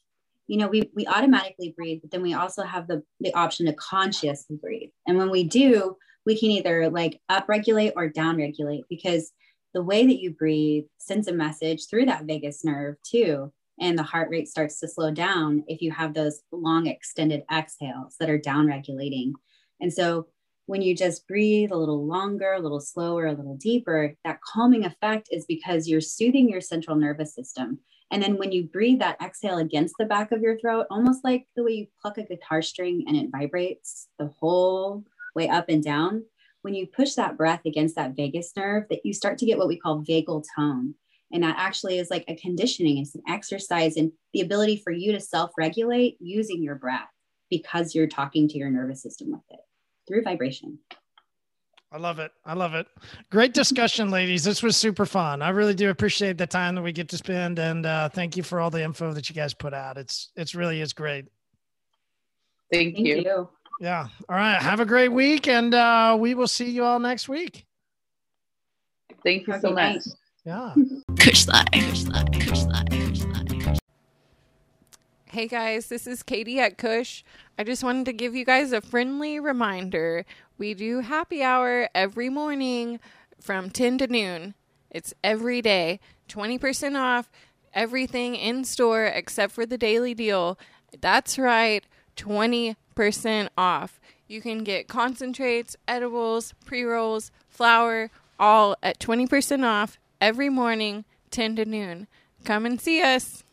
you 0.47 0.57
know 0.57 0.67
we, 0.67 0.89
we 0.95 1.05
automatically 1.07 1.73
breathe 1.75 1.99
but 2.01 2.11
then 2.11 2.21
we 2.21 2.33
also 2.33 2.63
have 2.63 2.87
the, 2.87 3.03
the 3.19 3.33
option 3.33 3.65
to 3.65 3.73
consciously 3.73 4.55
breathe. 4.55 4.89
And 5.07 5.17
when 5.17 5.29
we 5.29 5.43
do 5.43 5.97
we 6.25 6.37
can 6.37 6.49
either 6.49 6.89
like 6.89 7.21
upregulate 7.31 7.93
or 7.95 8.09
downregulate 8.09 8.83
because 8.89 9.31
the 9.73 9.83
way 9.83 10.05
that 10.05 10.19
you 10.19 10.31
breathe 10.31 10.85
sends 10.97 11.27
a 11.27 11.33
message 11.33 11.87
through 11.87 12.05
that 12.05 12.25
vagus 12.25 12.65
nerve 12.65 12.95
too 13.03 13.51
and 13.79 13.97
the 13.97 14.03
heart 14.03 14.29
rate 14.29 14.47
starts 14.47 14.79
to 14.79 14.87
slow 14.87 15.11
down 15.11 15.63
if 15.67 15.81
you 15.81 15.91
have 15.91 16.13
those 16.13 16.41
long 16.51 16.87
extended 16.87 17.43
exhales 17.51 18.15
that 18.19 18.29
are 18.29 18.39
downregulating. 18.39 19.33
And 19.79 19.93
so 19.93 20.27
when 20.67 20.81
you 20.81 20.93
just 20.93 21.27
breathe 21.27 21.71
a 21.71 21.77
little 21.77 22.05
longer, 22.05 22.53
a 22.53 22.59
little 22.59 22.81
slower, 22.81 23.25
a 23.25 23.33
little 23.33 23.55
deeper, 23.55 24.13
that 24.25 24.41
calming 24.41 24.85
effect 24.85 25.29
is 25.31 25.45
because 25.45 25.87
you're 25.87 26.01
soothing 26.01 26.49
your 26.49 26.61
central 26.61 26.95
nervous 26.95 27.33
system. 27.33 27.79
And 28.11 28.21
then 28.21 28.37
when 28.37 28.51
you 28.51 28.65
breathe 28.65 28.99
that 28.99 29.19
exhale 29.21 29.57
against 29.57 29.95
the 29.97 30.05
back 30.05 30.31
of 30.31 30.41
your 30.41 30.59
throat, 30.59 30.85
almost 30.91 31.23
like 31.23 31.45
the 31.55 31.63
way 31.63 31.71
you 31.71 31.87
pluck 32.01 32.17
a 32.17 32.23
guitar 32.23 32.61
string 32.61 33.05
and 33.07 33.15
it 33.15 33.29
vibrates 33.31 34.07
the 34.19 34.27
whole 34.39 35.03
way 35.35 35.47
up 35.47 35.69
and 35.69 35.81
down, 35.81 36.23
when 36.63 36.73
you 36.73 36.85
push 36.85 37.13
that 37.13 37.37
breath 37.37 37.61
against 37.65 37.95
that 37.95 38.15
vagus 38.17 38.51
nerve, 38.57 38.83
that 38.89 39.05
you 39.05 39.13
start 39.13 39.37
to 39.37 39.45
get 39.45 39.57
what 39.57 39.69
we 39.69 39.79
call 39.79 40.03
vagal 40.03 40.43
tone. 40.53 40.95
And 41.31 41.43
that 41.43 41.55
actually 41.57 41.97
is 41.97 42.09
like 42.09 42.25
a 42.27 42.35
conditioning, 42.35 42.97
it's 42.97 43.15
an 43.15 43.23
exercise 43.27 43.95
and 43.95 44.11
the 44.33 44.41
ability 44.41 44.81
for 44.83 44.91
you 44.91 45.13
to 45.13 45.19
self 45.21 45.51
regulate 45.57 46.17
using 46.19 46.61
your 46.61 46.75
breath 46.75 47.09
because 47.49 47.95
you're 47.95 48.07
talking 48.07 48.49
to 48.49 48.57
your 48.57 48.69
nervous 48.69 49.01
system 49.01 49.31
with 49.31 49.41
it 49.49 49.59
through 50.07 50.23
vibration. 50.23 50.79
I 51.91 51.97
love 51.97 52.19
it. 52.19 52.31
I 52.45 52.53
love 52.53 52.73
it. 52.73 52.85
Great 53.29 53.53
discussion, 53.53 54.09
ladies. 54.11 54.43
This 54.43 54.61
was 54.61 54.75
super 54.75 55.05
fun. 55.05 55.41
I 55.41 55.49
really 55.49 55.73
do 55.73 55.89
appreciate 55.89 56.37
the 56.37 56.45
time 56.45 56.75
that 56.75 56.81
we 56.81 56.91
get 56.91 57.07
to 57.09 57.17
spend, 57.17 57.59
and 57.59 57.85
uh, 57.85 58.09
thank 58.09 58.35
you 58.35 58.43
for 58.43 58.59
all 58.59 58.69
the 58.69 58.83
info 58.83 59.13
that 59.13 59.29
you 59.29 59.35
guys 59.35 59.53
put 59.53 59.73
out. 59.73 59.97
It's 59.97 60.31
it's 60.35 60.53
really 60.53 60.81
is 60.81 60.91
great. 60.91 61.25
Thank, 62.71 62.95
thank 62.95 63.07
you. 63.07 63.17
you. 63.17 63.49
Yeah. 63.79 64.07
All 64.27 64.35
right. 64.35 64.61
Have 64.61 64.81
a 64.81 64.85
great 64.85 65.13
week, 65.13 65.47
and 65.47 65.73
uh, 65.73 66.17
we 66.19 66.33
will 66.33 66.47
see 66.47 66.69
you 66.69 66.83
all 66.83 66.99
next 66.99 67.29
week. 67.29 67.65
Thank 69.23 69.47
you 69.47 69.59
so 69.61 69.71
much. 69.71 70.03
Yeah. 70.45 70.73
Kush 71.19 71.47
life. 71.47 71.65
Kush 71.71 72.03
life. 72.05 72.25
Kush 72.33 72.63
life. 72.65 72.89
Kush 72.89 73.23
life. 73.23 73.36
Hey 75.37 75.47
guys, 75.47 75.85
this 75.85 76.07
is 76.07 76.23
Katie 76.23 76.59
at 76.59 76.79
Kush. 76.79 77.21
I 77.59 77.63
just 77.63 77.83
wanted 77.83 78.05
to 78.05 78.13
give 78.13 78.33
you 78.33 78.43
guys 78.43 78.71
a 78.71 78.81
friendly 78.81 79.39
reminder. 79.39 80.25
We 80.57 80.73
do 80.73 81.01
happy 81.01 81.43
hour 81.43 81.89
every 81.93 82.27
morning 82.27 82.99
from 83.39 83.69
10 83.69 83.99
to 83.99 84.07
noon. 84.07 84.55
It's 84.89 85.13
every 85.23 85.61
day, 85.61 85.99
20% 86.27 86.99
off 86.99 87.29
everything 87.71 88.33
in 88.33 88.63
store 88.63 89.05
except 89.05 89.53
for 89.53 89.67
the 89.67 89.77
daily 89.77 90.15
deal. 90.15 90.57
That's 91.01 91.37
right, 91.37 91.85
20% 92.15 93.49
off. 93.55 93.99
You 94.27 94.41
can 94.41 94.63
get 94.63 94.87
concentrates, 94.87 95.75
edibles, 95.87 96.55
pre 96.65 96.83
rolls, 96.83 97.31
flower, 97.47 98.09
all 98.39 98.75
at 98.81 98.97
20% 98.97 99.63
off 99.63 99.99
every 100.19 100.49
morning, 100.49 101.05
10 101.29 101.57
to 101.57 101.65
noon. 101.65 102.07
Come 102.43 102.65
and 102.65 102.81
see 102.81 103.03
us. 103.03 103.43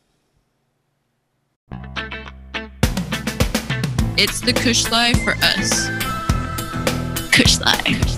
It's 4.17 4.39
the 4.39 4.53
Kush 4.53 4.89
Life 4.91 5.21
for 5.23 5.33
us. 5.41 5.89
Kush 7.31 7.59
Life. 7.59 8.14